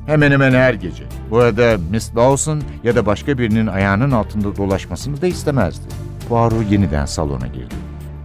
Hemen 0.07 0.31
hemen 0.31 0.51
her 0.53 0.73
gece. 0.73 1.03
Bu 1.31 1.37
arada 1.37 1.77
Miss 1.91 2.15
Dawson 2.15 2.61
ya 2.83 2.95
da 2.95 3.05
başka 3.05 3.37
birinin 3.37 3.67
ayağının 3.67 4.11
altında 4.11 4.55
dolaşmasını 4.55 5.21
da 5.21 5.27
istemezdi. 5.27 5.87
Poirot 6.29 6.71
yeniden 6.71 7.05
salona 7.05 7.47
girdi. 7.47 7.75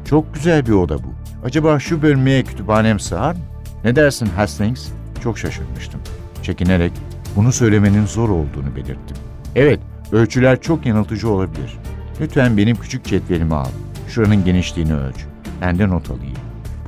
Çok 0.05 0.35
güzel 0.35 0.67
bir 0.67 0.73
oda 0.73 0.99
bu. 0.99 1.15
Acaba 1.45 1.79
şu 1.79 2.03
bölmeye 2.03 2.43
kütüphanem 2.43 3.01
sığar 3.01 3.33
mı? 3.33 3.41
Ne 3.85 3.97
dersin 3.97 4.27
Hastings? 4.37 4.89
Çok 5.23 5.39
şaşırmıştım. 5.39 6.01
Çekinerek 6.43 6.93
bunu 7.37 7.53
söylemenin 7.53 8.07
zor 8.07 8.29
olduğunu 8.29 8.77
belirttim. 8.77 9.17
Evet, 9.55 9.81
ölçüler 10.13 10.61
çok 10.61 10.87
yanıltıcı 10.87 11.29
olabilir. 11.29 11.79
Lütfen 12.21 12.57
benim 12.57 12.77
küçük 12.77 13.05
cetvelimi 13.05 13.55
al. 13.55 13.71
Şuranın 14.09 14.45
genişliğini 14.45 14.95
ölç. 14.95 15.17
Ben 15.61 15.79
de 15.79 15.89
not 15.89 16.11
alayım. 16.11 16.37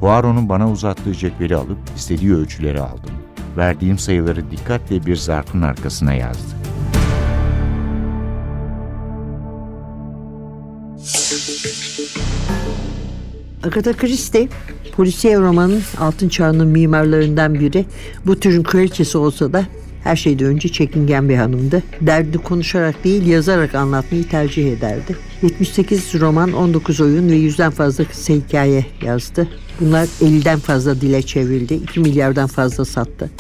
Poirot'un 0.01 0.49
bana 0.49 0.71
uzattığı 0.71 1.15
cetveli 1.15 1.57
alıp 1.57 1.79
istediği 1.97 2.35
ölçüleri 2.35 2.81
aldım. 2.81 3.15
Verdiğim 3.57 3.99
sayıları 3.99 4.51
dikkatle 4.51 5.07
bir 5.07 5.17
zarfın 5.17 5.63
arkasına 5.63 6.15
yazdı. 6.15 6.55
Agatha 13.63 13.93
Christie, 13.93 14.49
polisiye 14.97 15.39
romanın 15.39 15.83
altın 16.01 16.29
çağının 16.29 16.69
mimarlarından 16.69 17.55
biri. 17.55 17.85
Bu 18.27 18.41
türün 18.41 18.63
kraliçesi 18.63 19.19
olsa 19.19 19.53
da 19.53 19.65
her 20.05 20.17
şeyden 20.17 20.47
önce 20.47 20.69
çekingen 20.69 21.29
bir 21.29 21.37
hanımdı. 21.37 21.83
Derdini 22.01 22.43
konuşarak 22.43 23.05
değil 23.05 23.27
yazarak 23.27 23.75
anlatmayı 23.75 24.29
tercih 24.29 24.73
ederdi. 24.73 25.17
78 25.43 26.15
roman, 26.15 26.53
19 26.53 27.01
oyun 27.01 27.29
ve 27.31 27.37
100'den 27.37 27.71
fazla 27.71 28.05
kısa 28.05 28.35
hikaye 28.35 28.87
yazdı. 29.03 29.49
Bunlar 29.81 30.05
50'den 30.05 30.59
fazla 30.59 31.01
dile 31.01 31.23
çevrildi. 31.23 31.75
2 31.75 32.01
milyardan 32.01 32.47
fazla 32.47 32.85
sattı. 32.85 33.31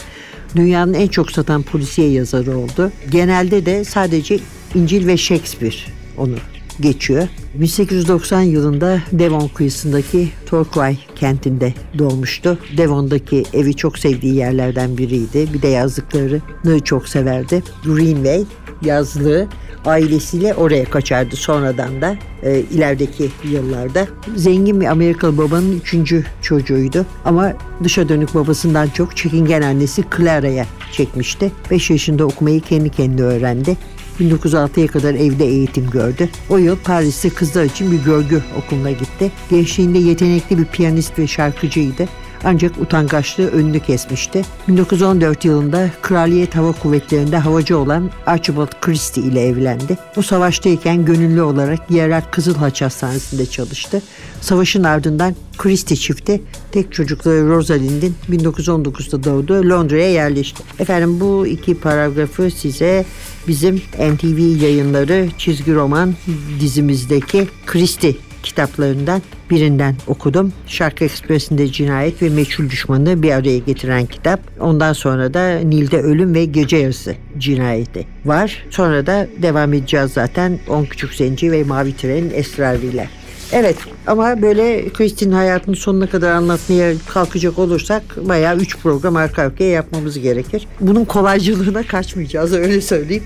Dünyanın 0.56 0.94
en 0.94 1.06
çok 1.08 1.30
satan 1.30 1.62
polisiye 1.62 2.10
yazarı 2.10 2.58
oldu. 2.58 2.92
Genelde 3.10 3.66
de 3.66 3.84
sadece 3.84 4.38
İncil 4.74 5.06
ve 5.06 5.16
Shakespeare 5.16 5.76
onu 6.18 6.34
geçiyor. 6.80 7.28
1890 7.54 8.40
yılında 8.40 9.00
Devon 9.12 9.48
kıyısındaki 9.48 10.28
Torquay 10.46 10.96
kentinde 11.16 11.74
doğmuştu. 11.98 12.58
Devon'daki 12.76 13.44
evi 13.52 13.76
çok 13.76 13.98
sevdiği 13.98 14.34
yerlerden 14.34 14.98
biriydi. 14.98 15.48
Bir 15.54 15.62
de 15.62 15.68
yazdıklarını 15.68 16.80
çok 16.84 17.08
severdi. 17.08 17.62
Greenway 17.84 18.44
yazlığı 18.82 19.48
ailesiyle 19.86 20.54
oraya 20.54 20.84
kaçardı 20.84 21.36
sonradan 21.36 22.00
da 22.00 22.16
e, 22.42 22.60
ilerideki 22.60 23.30
yıllarda. 23.44 24.06
Zengin 24.36 24.80
bir 24.80 24.86
Amerikalı 24.86 25.38
babanın 25.38 25.80
üçüncü 25.80 26.24
çocuğuydu 26.42 27.06
ama 27.24 27.52
dışa 27.84 28.08
dönük 28.08 28.34
babasından 28.34 28.88
çok 28.88 29.16
çekingen 29.16 29.62
annesi 29.62 30.04
Clara'ya 30.16 30.66
çekmişti. 30.92 31.52
5 31.70 31.90
yaşında 31.90 32.24
okumayı 32.24 32.60
kendi 32.60 32.90
kendine 32.90 33.22
öğrendi. 33.22 33.76
1906'ya 34.20 34.86
kadar 34.86 35.14
evde 35.14 35.44
eğitim 35.44 35.90
gördü. 35.90 36.28
O 36.48 36.58
yıl 36.58 36.76
Paris'te 36.76 37.30
kızlar 37.30 37.64
için 37.64 37.92
bir 37.92 38.04
görgü 38.04 38.42
okuluna 38.58 38.90
gitti. 38.90 39.32
Gençliğinde 39.50 39.98
yetenekli 39.98 40.58
bir 40.58 40.64
piyanist 40.64 41.18
ve 41.18 41.26
şarkıcıydı. 41.26 42.08
Ancak 42.44 42.78
utangaçlığı 42.80 43.48
önünü 43.48 43.80
kesmişti. 43.80 44.42
1914 44.68 45.44
yılında 45.44 45.90
Kraliyet 46.02 46.56
Hava 46.56 46.72
Kuvvetleri'nde 46.72 47.38
havacı 47.38 47.78
olan 47.78 48.10
Archibald 48.26 48.80
Christie 48.80 49.22
ile 49.24 49.46
evlendi. 49.46 49.98
Bu 50.16 50.22
savaştayken 50.22 51.04
gönüllü 51.04 51.42
olarak 51.42 51.90
yerel 51.90 52.22
Kızıl 52.30 52.54
Haç 52.54 52.82
Hastanesi'nde 52.82 53.46
çalıştı. 53.46 54.02
Savaşın 54.40 54.84
ardından 54.84 55.34
Christie 55.58 55.96
çifti 55.96 56.40
tek 56.72 56.92
çocukları 56.92 57.48
Rosalind'in 57.48 58.14
1919'da 58.30 59.24
doğduğu 59.24 59.68
Londra'ya 59.68 60.12
yerleşti. 60.12 60.62
Efendim 60.78 61.20
bu 61.20 61.46
iki 61.46 61.74
paragrafı 61.74 62.50
size 62.50 63.04
bizim 63.48 63.76
NTV 64.14 64.62
yayınları 64.62 65.28
çizgi 65.38 65.74
roman 65.74 66.14
dizimizdeki 66.60 67.48
Christie 67.66 68.16
kitaplarından 68.44 69.22
birinden 69.50 69.96
okudum. 70.06 70.52
Şarkı 70.66 71.04
Ekspresi'nde 71.04 71.72
cinayet 71.72 72.22
ve 72.22 72.28
meçhul 72.28 72.70
düşmanı 72.70 73.22
bir 73.22 73.30
araya 73.30 73.58
getiren 73.58 74.06
kitap. 74.06 74.40
Ondan 74.60 74.92
sonra 74.92 75.34
da 75.34 75.58
Nil'de 75.58 76.00
ölüm 76.00 76.34
ve 76.34 76.44
gece 76.44 76.76
yarısı 76.76 77.14
cinayeti 77.38 78.06
var. 78.24 78.66
Sonra 78.70 79.06
da 79.06 79.26
devam 79.42 79.72
edeceğiz 79.72 80.12
zaten 80.12 80.58
On 80.68 80.84
Küçük 80.84 81.14
Zenci 81.14 81.52
ve 81.52 81.64
Mavi 81.64 81.96
Tren'in 81.96 82.30
esrarıyla. 82.34 83.06
Evet 83.52 83.76
ama 84.06 84.42
böyle 84.42 84.88
Kristin 84.88 85.32
hayatının 85.32 85.76
sonuna 85.76 86.06
kadar 86.06 86.32
anlatmaya 86.32 86.92
kalkacak 87.08 87.58
olursak 87.58 88.02
bayağı 88.16 88.56
3 88.56 88.78
program 88.78 89.16
arka 89.16 89.42
arkaya 89.42 89.70
yapmamız 89.70 90.18
gerekir. 90.18 90.66
Bunun 90.80 91.04
kolaycılığına 91.04 91.82
kaçmayacağız 91.82 92.52
öyle 92.52 92.80
söyleyeyim. 92.80 93.24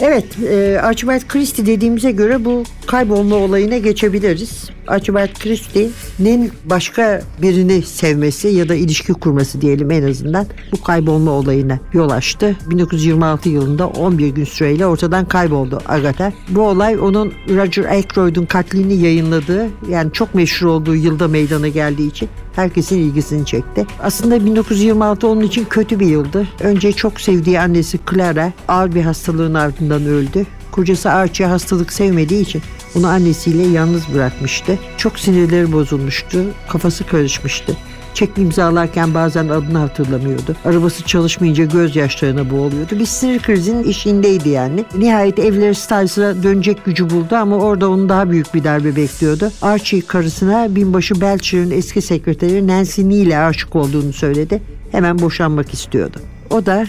Evet, 0.00 0.24
e, 0.50 0.80
Archibald 0.82 1.28
Christie 1.28 1.66
dediğimize 1.66 2.10
göre 2.10 2.44
bu 2.44 2.62
kaybolma 2.86 3.36
olayına 3.36 3.78
geçebiliriz. 3.78 4.70
Archibald 4.86 5.38
Christie'nin 5.38 6.52
başka 6.64 7.22
birini 7.42 7.82
sevmesi 7.82 8.48
ya 8.48 8.68
da 8.68 8.74
ilişki 8.74 9.12
kurması 9.12 9.60
diyelim 9.60 9.90
en 9.90 10.02
azından 10.02 10.46
bu 10.72 10.82
kaybolma 10.82 11.30
olayına 11.30 11.78
yol 11.92 12.10
açtı. 12.10 12.56
1926 12.70 13.48
yılında 13.48 13.88
11 13.88 14.28
gün 14.28 14.44
süreyle 14.44 14.86
ortadan 14.86 15.24
kayboldu 15.24 15.82
Agatha. 15.86 16.32
Bu 16.48 16.60
olay 16.62 16.98
onun 17.00 17.32
Roger 17.48 17.84
Ackroyd'un 17.84 18.46
katlini 18.46 18.94
yayınladığı 18.94 19.68
yani 19.90 20.12
çok 20.12 20.34
meşhur 20.34 20.66
olduğu 20.66 20.94
yılda 20.94 21.28
meydana 21.28 21.68
geldiği 21.68 22.08
için 22.08 22.28
herkesin 22.56 22.98
ilgisini 22.98 23.46
çekti. 23.46 23.86
Aslında 24.02 24.44
1926 24.44 25.28
onun 25.28 25.40
için 25.40 25.64
kötü 25.64 26.00
bir 26.00 26.06
yıldı. 26.06 26.48
Önce 26.60 26.92
çok 26.92 27.20
sevdiği 27.20 27.60
annesi 27.60 27.98
Clara 28.10 28.52
ağır 28.68 28.94
bir 28.94 29.02
hastalığın 29.02 29.54
ardından 29.54 30.06
öldü. 30.06 30.46
Kocası 30.70 31.10
Archie 31.10 31.46
hastalık 31.46 31.92
sevmediği 31.92 32.42
için 32.42 32.62
onu 32.98 33.06
annesiyle 33.06 33.62
yalnız 33.62 34.14
bırakmıştı. 34.14 34.78
Çok 34.96 35.18
sinirleri 35.18 35.72
bozulmuştu, 35.72 36.44
kafası 36.68 37.06
karışmıştı. 37.06 37.76
Çek 38.14 38.38
imzalarken 38.38 39.14
bazen 39.14 39.48
adını 39.48 39.78
hatırlamıyordu. 39.78 40.56
Arabası 40.64 41.02
çalışmayınca 41.02 41.64
gözyaşlarına 41.64 42.50
boğuluyordu. 42.50 42.98
Bir 42.98 43.06
sinir 43.06 43.38
krizinin 43.38 43.84
işindeydi 43.84 44.48
yani. 44.48 44.84
Nihayet 44.98 45.38
evleri 45.38 45.74
Stiles'a 45.74 46.42
dönecek 46.42 46.84
gücü 46.84 47.10
buldu 47.10 47.36
ama 47.36 47.56
orada 47.56 47.90
onu 47.90 48.08
daha 48.08 48.30
büyük 48.30 48.54
bir 48.54 48.64
darbe 48.64 48.96
bekliyordu. 48.96 49.52
Archie 49.62 50.00
karısına 50.00 50.76
binbaşı 50.76 51.20
Belcher'ın 51.20 51.70
eski 51.70 52.02
sekreteri 52.02 52.66
Nancy 52.66 53.02
Neal'e 53.02 53.38
aşık 53.38 53.76
olduğunu 53.76 54.12
söyledi. 54.12 54.62
Hemen 54.92 55.18
boşanmak 55.18 55.74
istiyordu. 55.74 56.20
O 56.50 56.66
da 56.66 56.86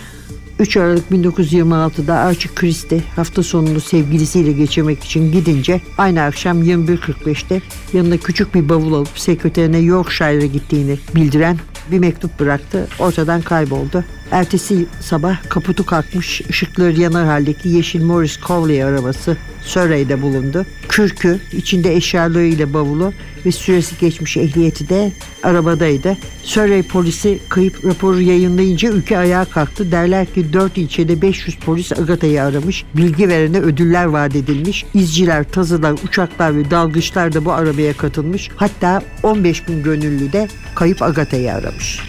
3 0.60 0.78
Aralık 0.78 1.12
1926'da 1.12 2.15
Archie 2.15 2.52
Christie 2.56 3.04
hafta 3.15 3.44
sonunu 3.44 3.80
sevgilisiyle 3.80 4.52
geçirmek 4.52 5.04
için 5.04 5.32
gidince 5.32 5.82
aynı 5.98 6.22
akşam 6.22 6.63
21.45'te 6.63 7.62
yanına 7.94 8.18
küçük 8.18 8.56
bir 8.56 8.70
bavul 8.70 8.94
alıp 8.94 9.20
sekreterine 9.20 9.78
Yorkshire'a 9.78 10.46
gittiğini 10.46 10.98
bildiren 11.15 11.58
bir 11.91 12.00
mektup 12.00 12.39
bıraktı. 12.39 12.88
Ortadan 13.00 13.41
kayboldu. 13.41 14.04
Ertesi 14.31 14.85
sabah 15.01 15.49
kaputu 15.49 15.85
kalkmış, 15.85 16.41
ışıkları 16.49 17.01
yanar 17.01 17.25
haldeki 17.25 17.69
yeşil 17.69 18.03
Morris 18.03 18.39
Cowley 18.47 18.83
arabası 18.83 19.38
Surrey'de 19.61 20.21
bulundu. 20.21 20.65
Kürkü, 20.89 21.39
içinde 21.51 21.95
eşyalarıyla 21.95 22.73
bavulu 22.73 23.13
ve 23.45 23.51
süresi 23.51 23.97
geçmiş 23.99 24.38
ehliyeti 24.38 24.89
de 24.89 25.11
arabadaydı. 25.43 26.17
Surrey 26.43 26.83
polisi 26.83 27.39
kayıp 27.49 27.85
raporu 27.85 28.21
yayınlayınca 28.21 28.89
ülke 28.89 29.17
ayağa 29.17 29.45
kalktı. 29.45 29.91
Derler 29.91 30.25
ki 30.25 30.53
4 30.53 30.77
ilçede 30.77 31.21
500 31.21 31.57
polis 31.57 31.91
Agatha'yı 31.91 32.43
aramış. 32.43 32.83
Bilgi 32.93 33.29
verene 33.29 33.59
ödüller 33.59 34.05
vaat 34.05 34.35
edilmiş. 34.35 34.85
İzciler, 34.93 35.43
tazılar, 35.43 35.95
uçaklar 36.07 36.57
ve 36.57 36.71
dalgıçlar 36.71 37.33
da 37.33 37.45
bu 37.45 37.51
arabaya 37.51 37.93
katılmış. 37.93 38.49
Hatta 38.55 39.01
15 39.23 39.67
bin 39.67 39.83
gönüllü 39.83 40.33
de 40.33 40.47
kayıp 40.75 41.01
Agatha'yı 41.01 41.53
aramış. 41.53 41.99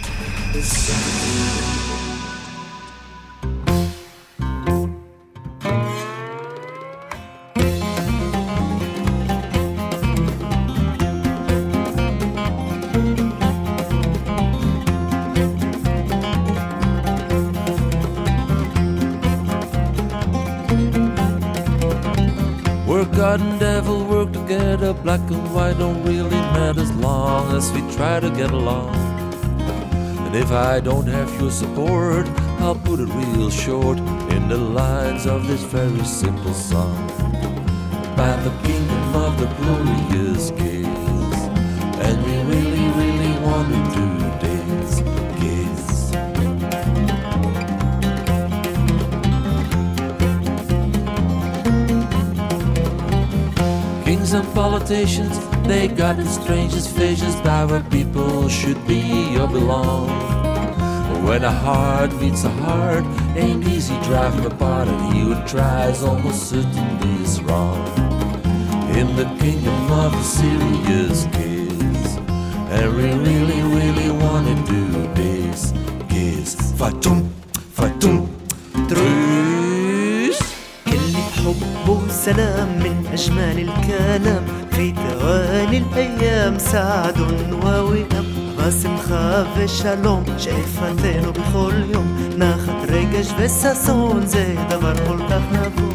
Where 0.57 1.26
white 25.57 25.79
don't 25.79 26.05
really 26.05 26.42
matter 26.53 26.83
as 26.83 26.92
long 26.97 27.57
as 27.57 27.73
we 27.73 27.81
try 27.97 28.21
to 28.21 28.29
get 28.29 28.51
along. 28.51 28.95
And 30.27 30.37
if 30.37 30.53
I 30.53 30.81
don't 30.81 31.07
have 31.07 31.31
your 31.40 31.51
support, 31.51 32.29
I'll 32.61 32.75
put 32.75 33.01
it 33.01 33.09
real 33.09 33.49
short 33.49 33.97
in 34.37 34.49
the 34.49 34.59
lines 34.59 35.25
of 35.25 35.49
this 35.49 35.62
very 35.62 36.05
simple 36.05 36.53
song. 36.53 37.09
By 38.21 38.37
the 38.45 38.53
kingdom 38.66 39.14
of 39.25 39.33
the 39.40 39.49
glorious 39.59 40.51
kids, 40.51 41.38
and 42.05 42.16
we 42.27 42.35
really, 42.53 42.87
really 43.01 43.35
want 43.47 43.69
to 43.73 43.81
do 43.99 44.09
this, 44.45 45.01
Kings 54.27 54.45
and 54.45 54.55
politicians, 54.55 55.39
they 55.69 55.87
got 55.87 56.17
the 56.17 56.27
strangest 56.27 56.91
visions 56.97 57.37
about 57.37 57.71
where 57.71 57.85
people 57.91 58.49
should 58.49 58.85
be 58.85 59.39
or 59.39 59.47
belong. 59.47 60.09
When 61.25 61.45
a 61.45 61.53
heart 61.53 62.12
meets 62.21 62.43
a 62.43 62.49
heart, 62.49 63.05
ain't 63.37 63.62
easy 63.69 63.95
driving 64.03 64.45
apart, 64.45 64.89
and 64.89 65.15
he 65.15 65.21
who 65.21 65.35
tries 65.47 66.03
almost 66.03 66.49
certainly 66.51 67.23
is 67.23 67.41
wrong. 67.43 67.87
In 68.99 69.15
the 69.15 69.27
kingdom 69.39 69.93
of 69.93 70.11
the 70.11 70.23
serious 70.25 71.27
kids, 71.27 72.17
and 72.75 72.97
we 72.97 73.05
really, 73.31 73.62
really 73.79 74.11
wanna 74.11 74.57
do 74.67 74.83
this, 75.15 75.73
kids. 76.09 76.57
Fatum, 76.77 77.31
fatum, 77.77 78.27
truce. 78.89 79.26
حب 82.26 82.26
وسلام 82.26 82.67
من 82.80 83.08
أجمل 83.13 83.70
الكلام 83.70 84.44
في 84.72 84.91
توالي 84.91 85.78
الأيام 85.78 86.60
سعد 86.60 87.20
ووئام 87.63 88.26
باسم 88.58 88.98
خاف 88.98 89.70
שלום 89.70 90.24
שאיפתנו 90.38 91.32
בכל 91.34 91.74
יום 91.94 92.17
נחת 92.38 92.89
רגש 92.89 93.28
וששון 93.39 94.26
זה 94.26 94.56
דבר 94.70 94.94
כל 95.08 95.17
כך 95.30 95.41
נבון 95.52 95.95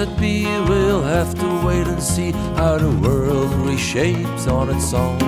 that 0.00 0.18
be 0.18 0.44
will 0.44 1.02
have 1.02 1.34
to 1.34 1.66
wait 1.66 1.86
and 1.86 2.02
see 2.02 2.30
how 2.56 2.78
the 2.78 2.90
world 3.06 3.50
reshapes 3.68 4.50
on 4.50 4.70
its 4.74 4.94
own. 4.94 5.18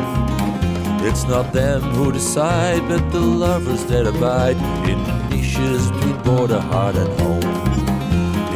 It's 1.07 1.25
not 1.25 1.53
them 1.53 1.83
who 1.83 2.11
decide, 2.11 2.81
but 2.89 3.03
the 3.13 3.21
lovers 3.21 3.85
that 3.87 4.07
abide 4.07 4.57
in 4.89 4.99
the 5.05 5.29
niches 5.29 5.91
between 5.91 6.23
border, 6.23 6.59
heart, 6.59 6.97
and 6.97 7.13
home. 7.21 7.53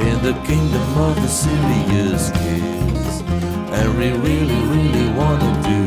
In 0.08 0.16
the 0.22 0.32
kingdom 0.46 0.88
of 1.06 1.16
the 1.16 1.28
serious 1.28 2.30
kids, 2.30 3.20
and 3.76 3.98
we 3.98 4.08
really, 4.26 4.60
really 4.74 5.08
want 5.18 5.40
to 5.42 5.68
do 5.68 5.86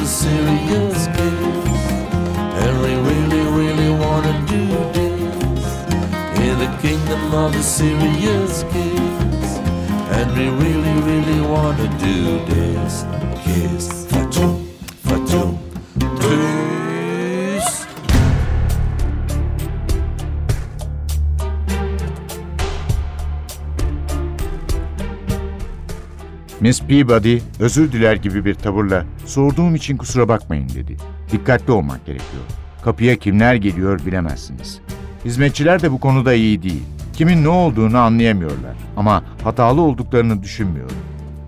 of 0.00 0.06
the 0.06 0.12
serious 0.12 1.06
kids. 1.08 1.68
And 2.62 2.80
we 2.82 2.92
really, 3.08 3.44
really 3.58 3.90
wanna 3.90 4.34
do 4.46 4.66
this 4.92 5.66
in 6.38 6.58
the 6.58 6.78
kingdom 6.80 7.34
of 7.34 7.52
the 7.52 7.62
serious 7.62 8.62
kids. 8.72 9.48
And 10.16 10.32
we 10.36 10.48
really, 10.64 10.96
really 11.02 11.40
wanna 11.46 11.88
do 11.98 12.38
this. 12.46 13.04
Kiss, 13.44 14.09
Miss 26.60 26.82
Peabody 26.82 27.38
özür 27.60 27.92
diler 27.92 28.16
gibi 28.16 28.44
bir 28.44 28.54
tavırla 28.54 29.04
sorduğum 29.26 29.74
için 29.74 29.96
kusura 29.96 30.28
bakmayın 30.28 30.68
dedi. 30.68 30.96
Dikkatli 31.32 31.72
olmak 31.72 32.06
gerekiyor. 32.06 32.42
Kapıya 32.84 33.16
kimler 33.16 33.54
geliyor 33.54 34.06
bilemezsiniz. 34.06 34.80
Hizmetçiler 35.24 35.82
de 35.82 35.92
bu 35.92 36.00
konuda 36.00 36.34
iyi 36.34 36.62
değil. 36.62 36.82
Kimin 37.12 37.44
ne 37.44 37.48
olduğunu 37.48 37.98
anlayamıyorlar 37.98 38.76
ama 38.96 39.22
hatalı 39.44 39.80
olduklarını 39.80 40.42
düşünmüyorum. 40.42 40.96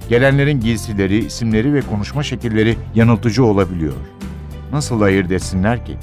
Gelenlerin 0.09 0.61
giysileri, 0.61 1.25
isimleri 1.25 1.75
ve 1.75 1.81
konuşma 1.81 2.23
şekilleri 2.23 2.77
yanıltıcı 2.95 3.45
olabiliyor. 3.45 3.95
Nasıl 4.73 5.01
ayırt 5.01 5.33
etsinler 5.33 5.87
ki? 5.87 5.97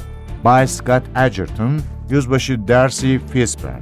Bay 0.43 0.67
Scott 0.67 1.03
Edgerton, 1.15 1.79
yüzbaşı 2.09 2.67
Darcy 2.67 3.17
Fisburn. 3.33 3.81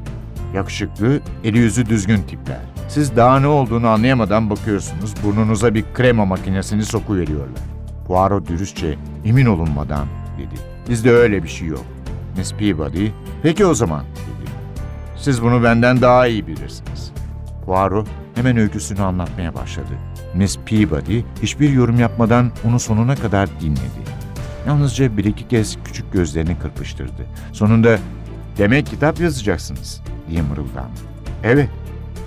Yakışıklı, 0.55 1.19
eli 1.43 1.57
yüzü 1.57 1.85
düzgün 1.85 2.21
tipler. 2.21 2.76
Siz 2.87 3.15
daha 3.15 3.39
ne 3.39 3.47
olduğunu 3.47 3.87
anlayamadan 3.87 4.49
bakıyorsunuz, 4.49 5.13
burnunuza 5.23 5.73
bir 5.73 5.85
krema 5.93 6.25
makinesini 6.25 6.83
sokuveriyorlar. 6.85 7.61
Poirot 8.07 8.49
dürüstçe, 8.49 8.97
emin 9.25 9.45
olun 9.45 9.69
madam, 9.69 10.07
dedi. 10.37 10.61
Bizde 10.89 11.11
öyle 11.11 11.43
bir 11.43 11.47
şey 11.47 11.67
yok. 11.67 11.85
Miss 12.37 12.53
Peabody, 12.53 13.07
peki 13.43 13.65
o 13.65 13.73
zaman, 13.73 14.03
dedi. 14.03 14.51
Siz 15.17 15.41
bunu 15.41 15.63
benden 15.63 16.01
daha 16.01 16.27
iyi 16.27 16.47
bilirsiniz. 16.47 17.11
Poirot 17.65 18.07
hemen 18.35 18.57
öyküsünü 18.57 19.01
anlatmaya 19.01 19.55
başladı. 19.55 19.93
Miss 20.33 20.57
Peabody 20.57 21.21
hiçbir 21.41 21.69
yorum 21.69 21.99
yapmadan 21.99 22.51
onu 22.67 22.79
sonuna 22.79 23.15
kadar 23.15 23.49
dinledi. 23.61 24.07
Yalnızca 24.67 25.17
bir 25.17 25.25
iki 25.25 25.47
kez 25.47 25.77
küçük 25.83 26.13
gözlerini 26.13 26.59
kırpıştırdı. 26.59 27.25
Sonunda 27.53 27.97
demek 28.57 28.85
kitap 28.85 29.19
yazacaksınız 29.19 30.01
diye 30.29 30.41
mırıldandı. 30.41 30.99
Evet, 31.43 31.69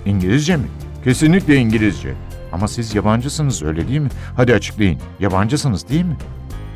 İngilizce 0.05 0.57
mi? 0.57 0.67
Kesinlikle 1.03 1.55
İngilizce. 1.55 2.13
Ama 2.51 2.67
siz 2.67 2.95
yabancısınız 2.95 3.63
öyle 3.63 3.87
değil 3.87 3.99
mi? 3.99 4.09
Hadi 4.35 4.53
açıklayın. 4.53 4.99
Yabancısınız 5.19 5.89
değil 5.89 6.05
mi? 6.05 6.15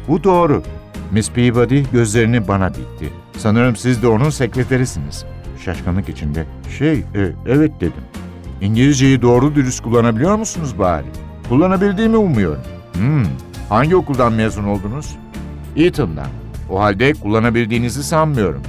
Bu 0.07 0.23
doğru. 0.23 0.63
Miss 1.11 1.31
Peabody 1.31 1.83
gözlerini 1.91 2.47
bana 2.47 2.69
dikti. 2.73 3.09
Sanırım 3.37 3.75
siz 3.75 4.01
de 4.03 4.07
onun 4.07 4.29
sekreterisiniz. 4.29 5.25
Şaşkınlık 5.65 6.09
içinde. 6.09 6.45
Şey, 6.77 6.93
e, 6.93 7.03
evet 7.47 7.71
dedim. 7.81 8.03
İngilizceyi 8.61 9.21
doğru 9.21 9.55
dürüst 9.55 9.83
kullanabiliyor 9.83 10.35
musunuz 10.35 10.79
bari? 10.79 11.05
Kullanabildiğimi 11.49 12.17
umuyorum. 12.17 12.61
Hmm, 12.93 13.25
hangi 13.69 13.95
okuldan 13.95 14.33
mezun 14.33 14.63
oldunuz? 14.63 15.15
Eton'dan. 15.75 16.27
O 16.69 16.79
halde 16.79 17.13
kullanabildiğinizi 17.13 18.03
sanmıyorum. 18.03 18.61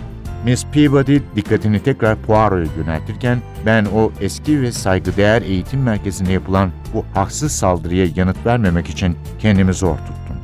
Miss 0.46 0.66
Peabody 0.66 1.18
dikkatini 1.36 1.82
tekrar 1.82 2.16
Poirot'a 2.16 2.80
yöneltirken 2.80 3.38
ben 3.66 3.84
o 3.84 4.12
eski 4.20 4.62
ve 4.62 4.72
saygıdeğer 4.72 5.42
eğitim 5.42 5.82
merkezine 5.82 6.32
yapılan 6.32 6.70
bu 6.94 7.04
haksız 7.14 7.52
saldırıya 7.52 8.06
yanıt 8.16 8.46
vermemek 8.46 8.88
için 8.88 9.16
kendimi 9.38 9.74
zor 9.74 9.96
tuttum. 9.96 10.36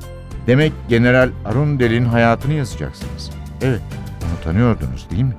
Demek 0.47 0.73
General 0.89 1.31
Arundel'in 1.45 2.05
hayatını 2.05 2.53
yazacaksınız. 2.53 3.31
Evet, 3.63 3.81
onu 4.25 4.45
tanıyordunuz 4.45 5.11
değil 5.11 5.23
mi? 5.23 5.37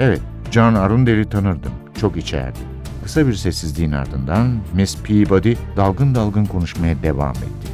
Evet, 0.00 0.20
John 0.50 0.74
Arundel'i 0.74 1.28
tanırdım. 1.28 1.72
Çok 2.00 2.16
içerdi. 2.16 2.58
Kısa 3.04 3.26
bir 3.26 3.34
sessizliğin 3.34 3.92
ardından 3.92 4.58
Miss 4.74 4.96
Peabody 5.02 5.54
dalgın 5.76 6.14
dalgın 6.14 6.44
konuşmaya 6.44 7.02
devam 7.02 7.36
etti. 7.36 7.72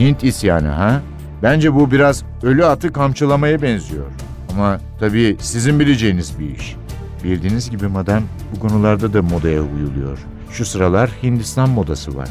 Hint 0.00 0.24
isyanı 0.24 0.68
ha? 0.68 1.00
Bence 1.42 1.74
bu 1.74 1.90
biraz 1.90 2.24
ölü 2.42 2.64
atı 2.64 2.92
kamçılamaya 2.92 3.62
benziyor. 3.62 4.06
Ama 4.50 4.80
tabii 5.00 5.36
sizin 5.40 5.80
bileceğiniz 5.80 6.38
bir 6.38 6.56
iş. 6.56 6.76
Bildiğiniz 7.24 7.70
gibi 7.70 7.88
madem 7.88 8.22
bu 8.54 8.60
konularda 8.60 9.12
da 9.12 9.22
modaya 9.22 9.62
uyuluyor. 9.62 10.18
Şu 10.50 10.64
sıralar 10.64 11.10
Hindistan 11.22 11.70
modası 11.70 12.16
var. 12.16 12.28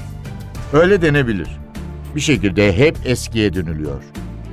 Öyle 0.74 1.02
denebilir. 1.02 1.60
Bir 2.16 2.20
şekilde 2.20 2.78
hep 2.78 2.98
eskiye 3.06 3.54
dönülüyor. 3.54 4.04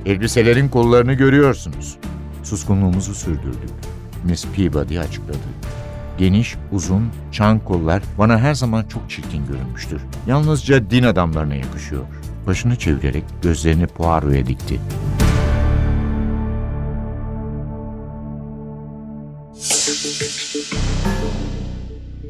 Elbiselerin 0.05 0.69
kollarını 0.69 1.13
görüyorsunuz. 1.13 1.97
Suskunluğumuzu 2.43 3.13
sürdürdük. 3.13 3.69
Miss 4.23 4.45
Peabody 4.55 4.99
açıkladı. 4.99 5.37
Geniş, 6.17 6.55
uzun, 6.71 7.09
çan 7.31 7.59
kollar 7.59 8.03
bana 8.17 8.39
her 8.39 8.53
zaman 8.53 8.83
çok 8.83 9.09
çirkin 9.09 9.45
görünmüştür. 9.47 10.01
Yalnızca 10.27 10.89
din 10.89 11.03
adamlarına 11.03 11.55
yakışıyor. 11.55 12.03
Başını 12.47 12.75
çevirerek 12.75 13.23
gözlerini 13.41 13.87
Poirot'a 13.87 14.45
dikti. 14.47 14.79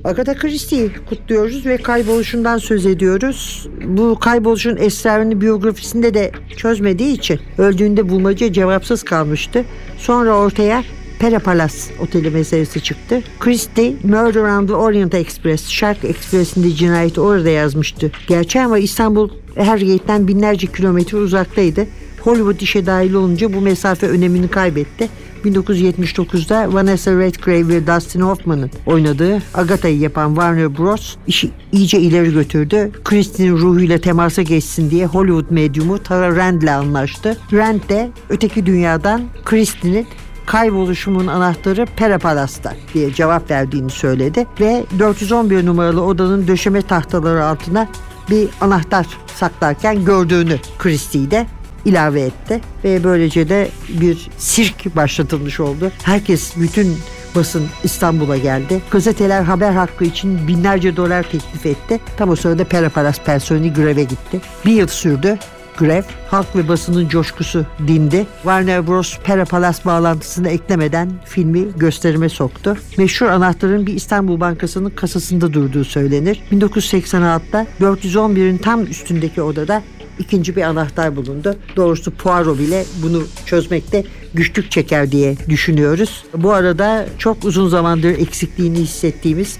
Agatha 0.08 0.36
Christie'yi 0.36 0.91
kutluyoruz 1.10 1.65
ve 1.65 1.78
kayboluşundan 1.78 2.58
söz 2.58 2.86
ediyoruz. 2.86 3.67
Bu 3.86 4.20
kayboluşun 4.20 4.78
esrarını 4.78 5.41
biyografisinde 5.41 6.13
de 6.13 6.32
çözmediği 6.58 7.13
için 7.13 7.39
öldüğünde 7.58 8.10
bulmaca 8.10 8.54
cevapsız 8.54 9.04
kalmıştı. 9.04 9.65
Sonra 9.98 10.38
ortaya 10.38 10.84
Pera 11.20 11.39
Palace 11.39 11.76
oteli 12.00 12.30
meselesi 12.30 12.84
çıktı. 12.84 13.22
Christie, 13.39 13.93
Murder 14.04 14.60
on 14.60 14.67
the 14.67 14.74
Orient 14.74 15.13
Express, 15.13 15.70
Şark 15.70 16.06
Ekspresi'nde 16.06 16.72
cinayeti 16.72 17.22
orada 17.22 17.50
yazmıştı. 17.50 18.12
Gerçi 18.28 18.62
ama 18.62 18.78
İstanbul 18.78 19.30
Hergate'den 19.56 20.28
binlerce 20.28 20.67
kilometre 20.67 21.17
uzaktaydı. 21.17 21.88
Hollywood 22.22 22.60
işe 22.60 22.86
dahil 22.86 23.13
olunca 23.13 23.54
bu 23.54 23.62
mesafe 23.62 24.08
önemini 24.08 24.48
kaybetti. 24.48 25.10
1979'da 25.48 26.74
Vanessa 26.74 27.12
Redgrave 27.12 27.68
ve 27.68 27.88
Dustin 27.88 28.22
Hoffman'ın 28.22 28.72
oynadığı 28.86 29.42
Agatha'yı 29.54 30.00
yapan 30.00 30.30
Warner 30.30 30.78
Bros. 30.78 31.16
işi 31.28 31.52
iyice 31.72 32.00
ileri 32.00 32.34
götürdü. 32.34 32.92
Christie'nin 33.04 33.58
ruhuyla 33.58 33.98
temasa 33.98 34.42
geçsin 34.42 34.92
diye 34.92 35.06
Hollywood 35.06 35.46
medyumu 35.50 36.04
Tara 36.04 36.36
Rand'le 36.36 36.68
anlaştı. 36.68 37.38
Rand 37.54 37.82
de 37.90 38.10
öteki 38.30 38.66
dünyadan 38.66 39.22
Christie'nin 39.46 40.08
kayboluşumun 40.46 41.28
anahtarı 41.28 41.86
Pera 41.86 42.20
Palas'ta 42.20 42.74
diye 42.94 43.14
cevap 43.14 43.52
verdiğini 43.52 43.90
söyledi 43.90 44.48
ve 44.60 44.86
411 45.00 45.66
numaralı 45.66 46.04
odanın 46.04 46.48
döşeme 46.48 46.82
tahtaları 46.82 47.46
altına 47.46 47.88
bir 48.30 48.50
anahtar 48.62 49.08
saklarken 49.36 50.06
gördüğünü 50.06 50.60
Christie 50.80 51.32
de 51.32 51.48
ilave 51.88 52.21
etti 52.21 52.62
ve 52.84 53.04
böylece 53.04 53.50
de 53.50 53.69
bir 53.89 54.30
sirk 54.38 54.95
başlatılmış 54.95 55.60
oldu. 55.60 55.91
Herkes 56.04 56.58
bütün 56.58 56.97
basın 57.36 57.65
İstanbul'a 57.84 58.38
geldi. 58.38 58.82
Gazeteler 58.91 59.41
haber 59.41 59.71
hakkı 59.71 60.06
için 60.06 60.47
binlerce 60.47 60.95
dolar 60.95 61.23
teklif 61.23 61.65
etti. 61.65 62.00
Tam 62.17 62.30
o 62.30 62.36
sırada 62.36 62.63
Peraparas 62.63 63.19
personeli 63.19 63.73
greve 63.73 64.04
gitti. 64.04 64.41
Bir 64.65 64.71
yıl 64.71 64.88
sürdü 64.88 65.38
grev. 65.78 66.04
Halk 66.28 66.56
ve 66.56 66.67
basının 66.67 67.10
coşkusu 67.10 67.65
dindi. 67.88 68.26
Warner 68.41 68.88
Bros. 68.88 69.17
Perapalas 69.23 69.86
bağlantısını 69.86 70.50
eklemeden 70.50 71.12
filmi 71.26 71.65
gösterime 71.78 72.30
soktu. 72.30 72.78
Meşhur 72.97 73.28
anahtarın 73.28 73.88
bir 73.88 73.93
İstanbul 73.93 74.39
Bankası'nın 74.39 74.89
kasasında 74.89 75.54
durduğu 75.54 75.84
söylenir. 75.84 76.43
1986'da 76.52 77.67
411'in 77.82 78.58
tam 78.58 78.84
üstündeki 78.84 79.41
odada 79.41 79.84
ikinci 80.19 80.56
bir 80.56 80.62
anahtar 80.62 81.15
bulundu. 81.15 81.56
Doğrusu 81.75 82.12
Poirot 82.12 82.60
bile 82.60 82.86
bunu 83.03 83.23
çözmekte 83.45 84.03
güçlük 84.34 84.71
çeker 84.71 85.12
diye 85.12 85.36
düşünüyoruz. 85.49 86.23
Bu 86.38 86.51
arada 86.51 87.06
çok 87.17 87.45
uzun 87.45 87.69
zamandır 87.69 88.10
eksikliğini 88.10 88.77
hissettiğimiz 88.77 89.58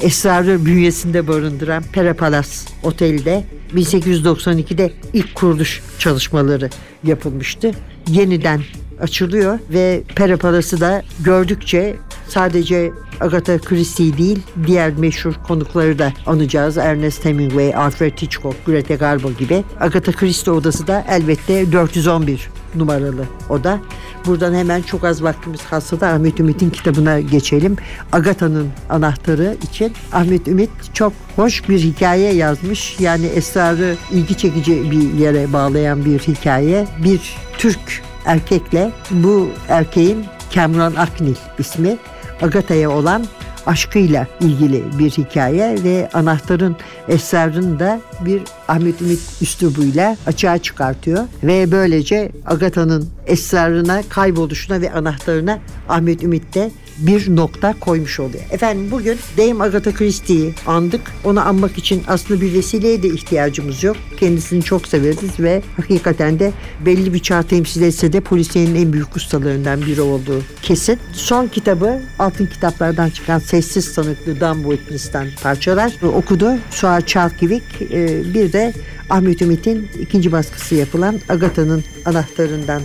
esrarı 0.00 0.64
bünyesinde 0.66 1.28
barındıran 1.28 1.84
Pera 1.92 2.14
Palace 2.14 2.50
Otel'de 2.82 3.44
1892'de 3.74 4.92
ilk 5.12 5.34
kuruluş 5.34 5.82
çalışmaları 5.98 6.70
yapılmıştı. 7.04 7.70
Yeniden 8.08 8.60
açılıyor 9.00 9.58
ve 9.70 10.02
Pera 10.14 10.36
Palace'ı 10.36 10.80
da 10.80 11.02
gördükçe 11.24 11.96
sadece 12.28 12.92
Agatha 13.20 13.58
Christie 13.58 14.18
değil 14.18 14.38
diğer 14.66 14.92
meşhur 14.92 15.34
konukları 15.48 15.98
da 15.98 16.12
anacağız. 16.26 16.78
Ernest 16.78 17.24
Hemingway, 17.24 17.74
Alfred 17.74 18.18
Hitchcock, 18.18 18.66
Greta 18.66 18.94
Garbo 18.94 19.32
gibi. 19.32 19.64
Agatha 19.80 20.12
Christie 20.12 20.52
odası 20.52 20.86
da 20.86 21.04
elbette 21.08 21.72
411 21.72 22.50
numaralı 22.74 23.24
oda. 23.48 23.78
Buradan 24.26 24.54
hemen 24.54 24.82
çok 24.82 25.04
az 25.04 25.22
vaktimiz 25.22 25.60
kalsa 25.70 26.00
da 26.00 26.08
Ahmet 26.08 26.40
Ümit'in 26.40 26.70
kitabına 26.70 27.20
geçelim. 27.20 27.76
Agatha'nın 28.12 28.68
anahtarı 28.90 29.56
için 29.70 29.92
Ahmet 30.12 30.48
Ümit 30.48 30.70
çok 30.94 31.12
hoş 31.36 31.68
bir 31.68 31.78
hikaye 31.78 32.34
yazmış. 32.34 33.00
Yani 33.00 33.26
esrarı 33.26 33.96
ilgi 34.12 34.36
çekici 34.36 34.90
bir 34.90 35.14
yere 35.14 35.52
bağlayan 35.52 36.04
bir 36.04 36.18
hikaye. 36.18 36.86
Bir 37.04 37.36
Türk 37.58 38.02
erkekle 38.26 38.92
bu 39.10 39.50
erkeğin 39.68 40.24
Cameron 40.50 40.94
Aknil 40.94 41.34
ismi 41.58 41.96
Agatha'ya 42.42 42.90
olan 42.90 43.26
aşkıyla 43.66 44.26
ilgili 44.40 44.98
bir 44.98 45.10
hikaye 45.10 45.84
ve 45.84 46.08
anahtarın 46.12 46.76
esrarını 47.08 47.78
da 47.78 48.00
bir 48.20 48.42
Ahmet 48.68 49.02
Ümit 49.02 49.20
üslubuyla 49.42 50.16
açığa 50.26 50.58
çıkartıyor. 50.58 51.24
Ve 51.42 51.72
böylece 51.72 52.32
Agatha'nın 52.46 53.08
esrarına, 53.26 54.02
kayboluşuna 54.08 54.80
ve 54.80 54.92
anahtarına 54.92 55.58
Ahmet 55.88 56.22
Ümit 56.22 56.54
de 56.54 56.70
bir 56.98 57.36
nokta 57.36 57.74
koymuş 57.80 58.20
oluyor. 58.20 58.44
Efendim 58.50 58.90
bugün 58.90 59.18
Dame 59.38 59.64
Agatha 59.64 59.94
Christie'yi 59.94 60.54
andık. 60.66 61.00
Onu 61.24 61.40
anmak 61.40 61.78
için 61.78 62.02
aslında 62.08 62.40
bir 62.40 62.54
vesileye 62.54 63.02
de 63.02 63.08
ihtiyacımız 63.08 63.82
yok. 63.82 63.96
Kendisini 64.16 64.62
çok 64.62 64.88
severiz 64.88 65.40
ve 65.40 65.62
hakikaten 65.76 66.38
de 66.38 66.52
belli 66.86 67.14
bir 67.14 67.18
çağ 67.18 67.42
temsil 67.42 67.82
etse 67.82 68.12
de 68.12 68.20
polisiyenin 68.20 68.74
en 68.74 68.92
büyük 68.92 69.16
ustalarından 69.16 69.80
biri 69.80 70.00
olduğu 70.00 70.42
kesin. 70.62 70.98
Son 71.12 71.48
kitabı 71.48 72.00
altın 72.18 72.46
kitaplardan 72.46 73.10
çıkan 73.10 73.38
Sessiz 73.38 73.94
Tanıklı 73.94 74.40
Dan 74.40 74.62
Witness'ten 74.62 75.28
parçalar 75.42 75.92
okudu. 76.02 76.52
Suat 76.70 77.08
Çalkivik 77.08 77.62
e, 77.90 78.34
bir 78.34 78.52
de 78.52 78.72
Ahmet 79.10 79.42
Ümit'in 79.42 79.88
ikinci 80.00 80.32
baskısı 80.32 80.74
yapılan 80.74 81.20
Agatha'nın 81.28 81.84
anahtarından 82.04 82.82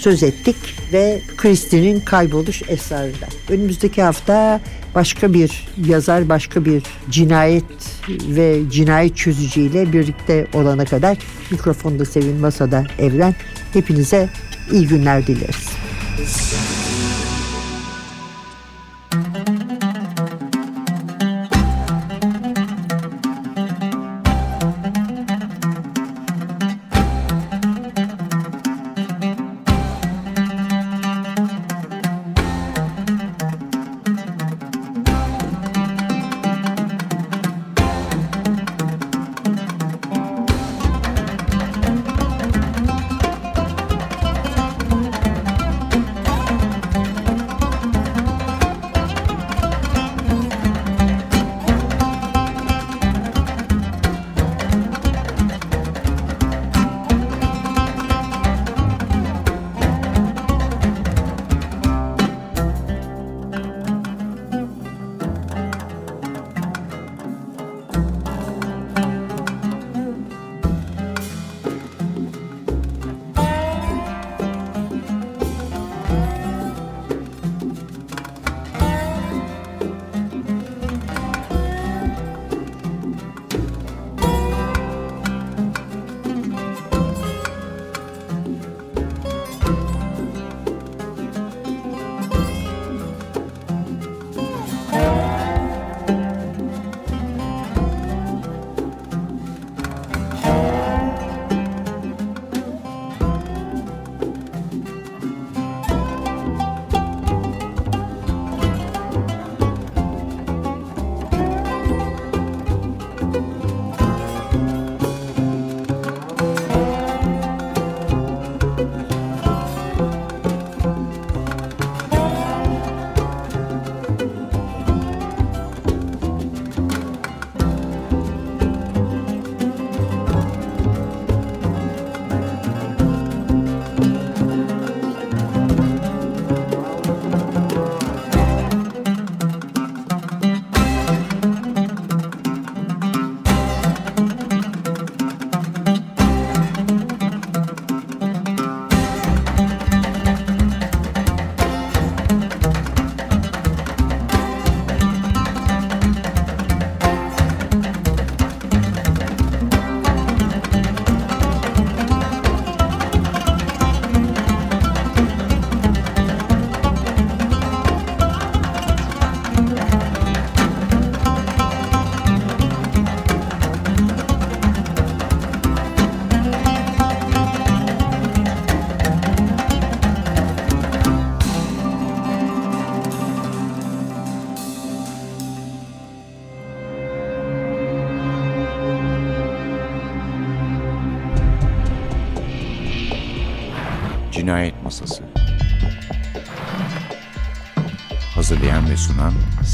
söz 0.00 0.22
ettik 0.22 0.56
ve 0.92 1.20
Christie'nin 1.36 2.00
kayboluş 2.00 2.62
esrarından. 2.68 3.30
Önümüzdeki 3.48 4.02
hafta 4.02 4.60
başka 4.94 5.32
bir 5.32 5.68
yazar, 5.86 6.28
başka 6.28 6.64
bir 6.64 6.82
cinayet 7.10 7.64
ve 8.08 8.60
cinayet 8.70 9.16
çözücüyle 9.16 9.92
birlikte 9.92 10.46
olana 10.54 10.84
kadar 10.84 11.18
mikrofonda 11.50 12.04
Sevin, 12.04 12.36
masada 12.36 12.86
Evren. 12.98 13.34
Hepinize 13.72 14.28
iyi 14.72 14.88
günler 14.88 15.26
dileriz. 15.26 15.68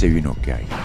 Hazırlayan 0.07 0.23
ve 0.23 0.23
sunan 0.23 0.23
Sevin 0.23 0.25
Okyay 0.25 0.76